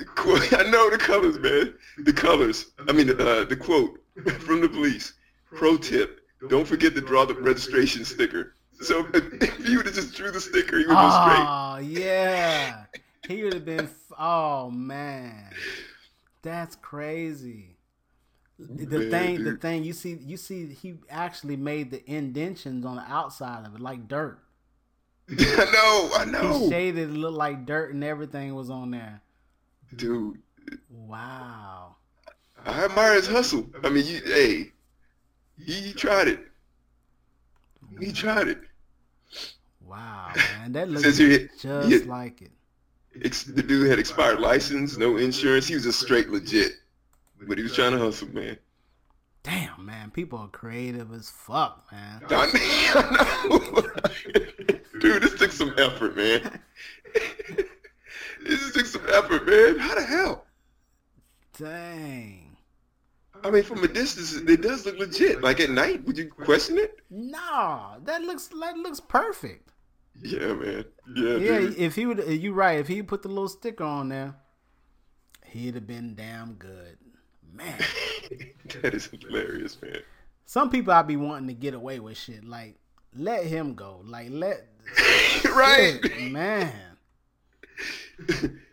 [0.06, 1.74] Quote, I know the colors, man.
[1.98, 2.68] The colors.
[2.88, 4.00] I mean, uh, the quote
[4.40, 5.14] from the police.
[5.54, 8.54] Pro tip: Don't forget to draw the registration sticker.
[8.82, 11.50] So if you would have just drew the sticker, you would have been straight.
[11.50, 12.86] Oh yeah,
[13.28, 13.86] he would have been.
[13.86, 15.54] f- Oh man,
[16.42, 17.78] that's crazy.
[18.60, 22.96] The Man, thing, the thing you see, you see, he actually made the indentions on
[22.98, 24.40] the outside of it like dirt.
[25.30, 26.60] I know, I know.
[26.60, 29.22] He shaded it looked like dirt, and everything was on there.
[29.96, 30.40] Dude.
[30.90, 31.96] Wow.
[32.66, 33.68] I admire his hustle.
[33.84, 34.72] I mean, you, hey,
[35.64, 36.40] he, tried it.
[38.00, 38.60] He tried it.
[39.86, 42.00] Wow, man, that looks just yeah.
[42.06, 42.52] like it.
[43.24, 45.68] Ex- the dude had expired license, no insurance.
[45.68, 46.74] He was just straight legit.
[47.48, 48.58] But he was trying to hustle, man.
[49.44, 52.22] Damn, man, people are creative as fuck, man.
[52.30, 53.82] I know.
[55.00, 56.60] Dude, this took some effort, man.
[58.48, 59.78] This took some effort, man.
[59.80, 60.46] How the hell?
[61.58, 62.58] Dang.
[63.44, 65.42] I mean, from a distance, it does look legit.
[65.42, 67.00] Like at night, would you question it?
[67.10, 69.72] Nah, that looks that looks perfect.
[70.22, 70.86] Yeah, man.
[71.16, 71.78] Yeah, Yeah, dude.
[71.78, 72.80] if he would, you right.
[72.80, 74.36] If he put the little sticker on there,
[75.46, 76.98] he'd have been damn good,
[77.54, 77.78] man.
[78.82, 80.00] that is hilarious, man.
[80.46, 82.44] Some people I'd be wanting to get away with shit.
[82.44, 82.80] Like,
[83.16, 84.02] let him go.
[84.04, 84.68] Like, let
[85.56, 86.00] right.
[86.04, 86.74] Shit, man.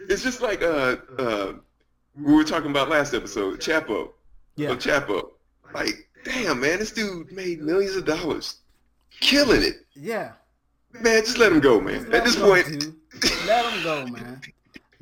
[0.09, 1.52] It's just like uh uh
[2.20, 4.11] we were talking about last episode, Chapo.
[4.57, 5.30] Yeah, Of Chapo.
[5.74, 8.57] Like, damn man, this dude made millions of dollars.
[9.20, 9.84] Killing it.
[9.94, 10.32] yeah.
[11.00, 12.07] Man, just let him go, man.
[12.14, 12.94] At this him go, point
[13.46, 14.40] let him go, man.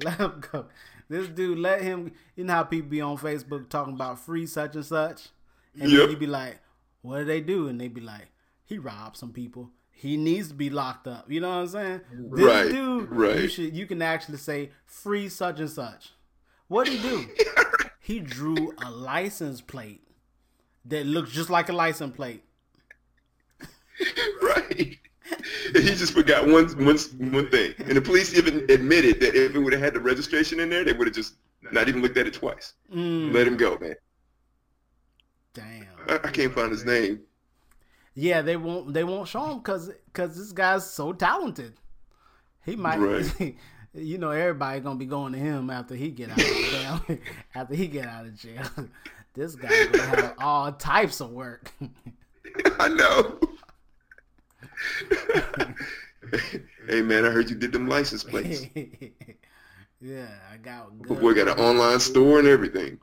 [0.03, 0.64] Let him go.
[1.11, 2.12] This dude, let him.
[2.34, 5.28] You know how people be on Facebook talking about free such and such,
[5.78, 6.00] and Yep.
[6.00, 6.61] then you be like,
[7.03, 8.28] "What did they do?" And they be like,
[8.64, 9.70] "He robbed some people.
[10.03, 12.00] He needs to be locked up." You know what I'm saying?
[12.11, 13.38] This Right, dude, right.
[13.42, 13.76] You should.
[13.76, 16.11] You can actually say free such and such.
[16.66, 17.28] What did he do?
[18.00, 20.03] he drew a license plate
[20.86, 22.42] that looks just like a license plate.
[24.42, 24.98] right.
[25.72, 26.98] He just forgot one one
[27.32, 27.74] one thing.
[27.78, 30.84] And the police even admitted that if it would have had the registration in there,
[30.84, 31.34] they would have just
[31.70, 32.74] not even looked at it twice.
[32.92, 33.94] Mm, Let him go, man.
[35.55, 35.86] damn.
[36.09, 37.20] I, I can't find his name.
[38.14, 38.92] Yeah, they won't.
[38.92, 41.74] They won't show him because because this guy's so talented.
[42.64, 43.56] He might, Right.
[43.94, 46.46] you know, everybody gonna be going to him after he get out of
[47.10, 47.18] jail.
[47.54, 48.64] after he get out of jail,
[49.34, 51.72] this guy gonna have all types of work.
[52.78, 53.38] I know.
[56.88, 58.66] hey man, I heard you did them license plates.
[60.00, 61.20] yeah, I got good.
[61.20, 62.98] boy got an online store and everything.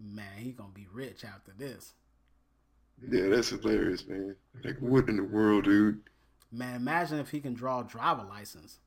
[0.00, 1.92] Man, he gonna be rich after this.
[3.10, 4.36] Yeah, that's hilarious, man.
[4.64, 6.00] Like, what in the world, dude?
[6.52, 8.78] Man, imagine if he can draw a driver license.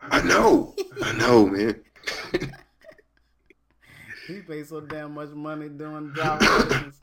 [0.00, 0.74] I know.
[1.02, 1.80] I know, man.
[4.28, 7.00] He pays so damn much money doing driver license.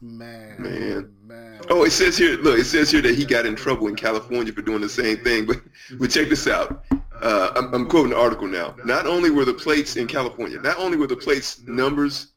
[0.00, 1.14] Man, Man.
[1.22, 1.60] man.
[1.70, 4.52] Oh, it says here, look, it says here that he got in trouble in California
[4.52, 5.46] for doing the same thing.
[5.46, 5.60] But,
[5.92, 6.84] but check this out.
[7.22, 8.74] Uh, I'm, I'm quoting the article now.
[8.84, 12.32] Not only were the plates in California, not only were the plates numbers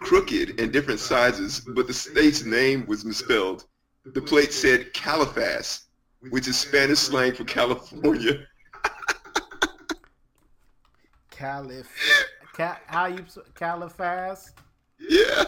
[0.00, 3.64] crooked and different sizes, but the state's name was misspelled.
[4.04, 5.84] The plate said Califas,
[6.30, 8.46] which is Spanish slang for California.
[11.30, 11.88] Caliph,
[12.54, 13.24] ca- how you
[13.54, 14.52] Califas
[14.98, 15.44] Yeah.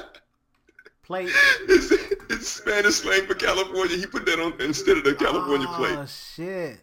[1.03, 1.31] plate?
[1.69, 1.91] It's,
[2.29, 3.97] it's Spanish slang for California.
[3.97, 5.97] He put that on instead of the California oh, plate.
[5.99, 6.81] Oh shit.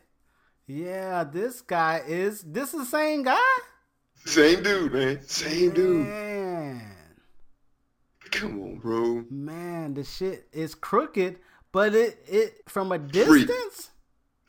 [0.68, 3.38] Yeah, this guy is this is the same guy?
[4.26, 5.22] Same dude, man.
[5.28, 6.08] Same dude.
[8.40, 9.26] Come on, bro.
[9.30, 11.40] man, the shit is crooked,
[11.72, 13.46] but it it from a Free.
[13.46, 13.92] distance.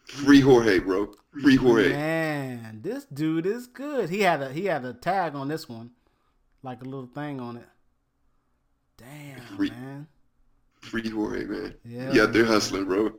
[0.07, 1.13] Free Jorge, bro.
[1.43, 1.91] Free Jorge.
[1.91, 4.09] Man, this dude is good.
[4.11, 5.91] He had a he had a tag on this one,
[6.63, 7.69] like a little thing on it.
[8.97, 9.71] Damn, Free.
[9.71, 10.07] man.
[10.81, 11.75] Free Jorge, man.
[11.85, 13.13] Yeah, Yeah, they're hustling, bro.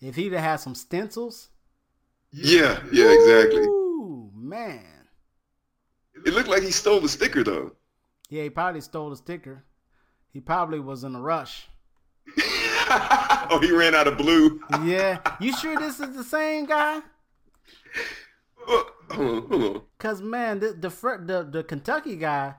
[0.00, 1.50] If he'd have had some stencils,
[2.32, 3.62] Yeah, yeah, exactly.
[3.62, 4.82] Ooh, man.
[6.26, 7.72] It looked like he stole the sticker, though.
[8.30, 9.64] Yeah, he probably stole the sticker.
[10.34, 11.68] He probably was in a rush.
[12.38, 14.60] oh, he ran out of blue.
[14.82, 17.00] Yeah, you sure this is the same guy?
[18.56, 19.82] Hold on, hold on.
[19.98, 20.88] Cause man, the the
[21.24, 22.54] the, the Kentucky guy,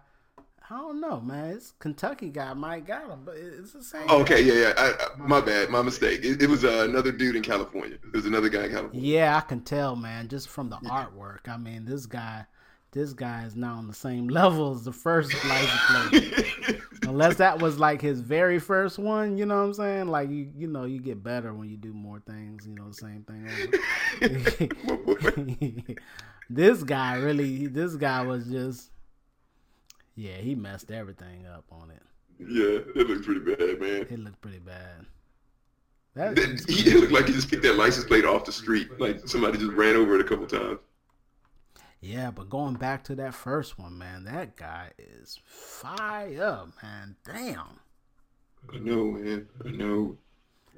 [0.70, 1.50] I don't know, man.
[1.50, 4.06] It's Kentucky guy might got him, but it's the same.
[4.08, 4.74] Oh, okay, yeah, yeah.
[4.78, 6.22] I, I, my bad, my mistake.
[6.24, 7.98] It, it was uh, another dude in California.
[8.02, 9.02] It was another guy in California.
[9.02, 11.50] Yeah, I can tell, man, just from the artwork.
[11.50, 12.46] I mean, this guy,
[12.94, 16.82] this guy is now on the same level as the first license plate.
[17.08, 20.08] Unless that was like his very first one, you know what I'm saying?
[20.08, 22.68] Like you, you know, you get better when you do more things.
[22.68, 23.48] You know, the same thing.
[26.50, 28.90] this guy really, this guy was just,
[30.16, 32.02] yeah, he messed everything up on it.
[32.40, 34.08] Yeah, it looked pretty bad, man.
[34.10, 35.06] It looked pretty bad.
[36.16, 36.38] That,
[36.70, 39.02] he, it looked like he just picked that license plate off the street.
[39.02, 40.80] Like somebody just ran over it a couple times.
[42.02, 47.16] Yeah, but going back to that first one, man, that guy is fire, man.
[47.26, 47.80] Damn.
[48.74, 49.48] I know, man.
[49.66, 50.18] I know.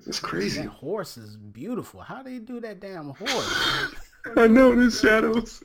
[0.05, 0.61] It's crazy.
[0.61, 2.01] That horse is beautiful.
[2.01, 3.95] How do you do that damn horse?
[4.37, 5.63] I know there's shadows.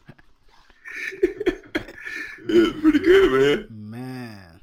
[1.22, 3.90] it's pretty good, man.
[3.90, 4.60] man.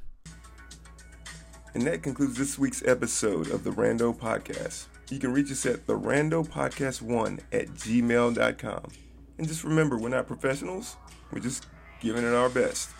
[1.74, 4.86] And that concludes this week's episode of the Rando Podcast.
[5.08, 8.82] You can reach us at the Rando Podcast 1 at gmail.com.
[9.40, 10.98] And just remember, we're not professionals.
[11.32, 11.64] We're just
[12.02, 12.90] giving it our best.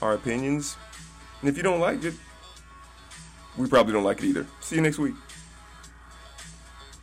[0.00, 0.76] Our opinions.
[1.40, 2.14] And if you don't like it,
[3.56, 4.46] we probably don't like it either.
[4.60, 5.16] See you next week.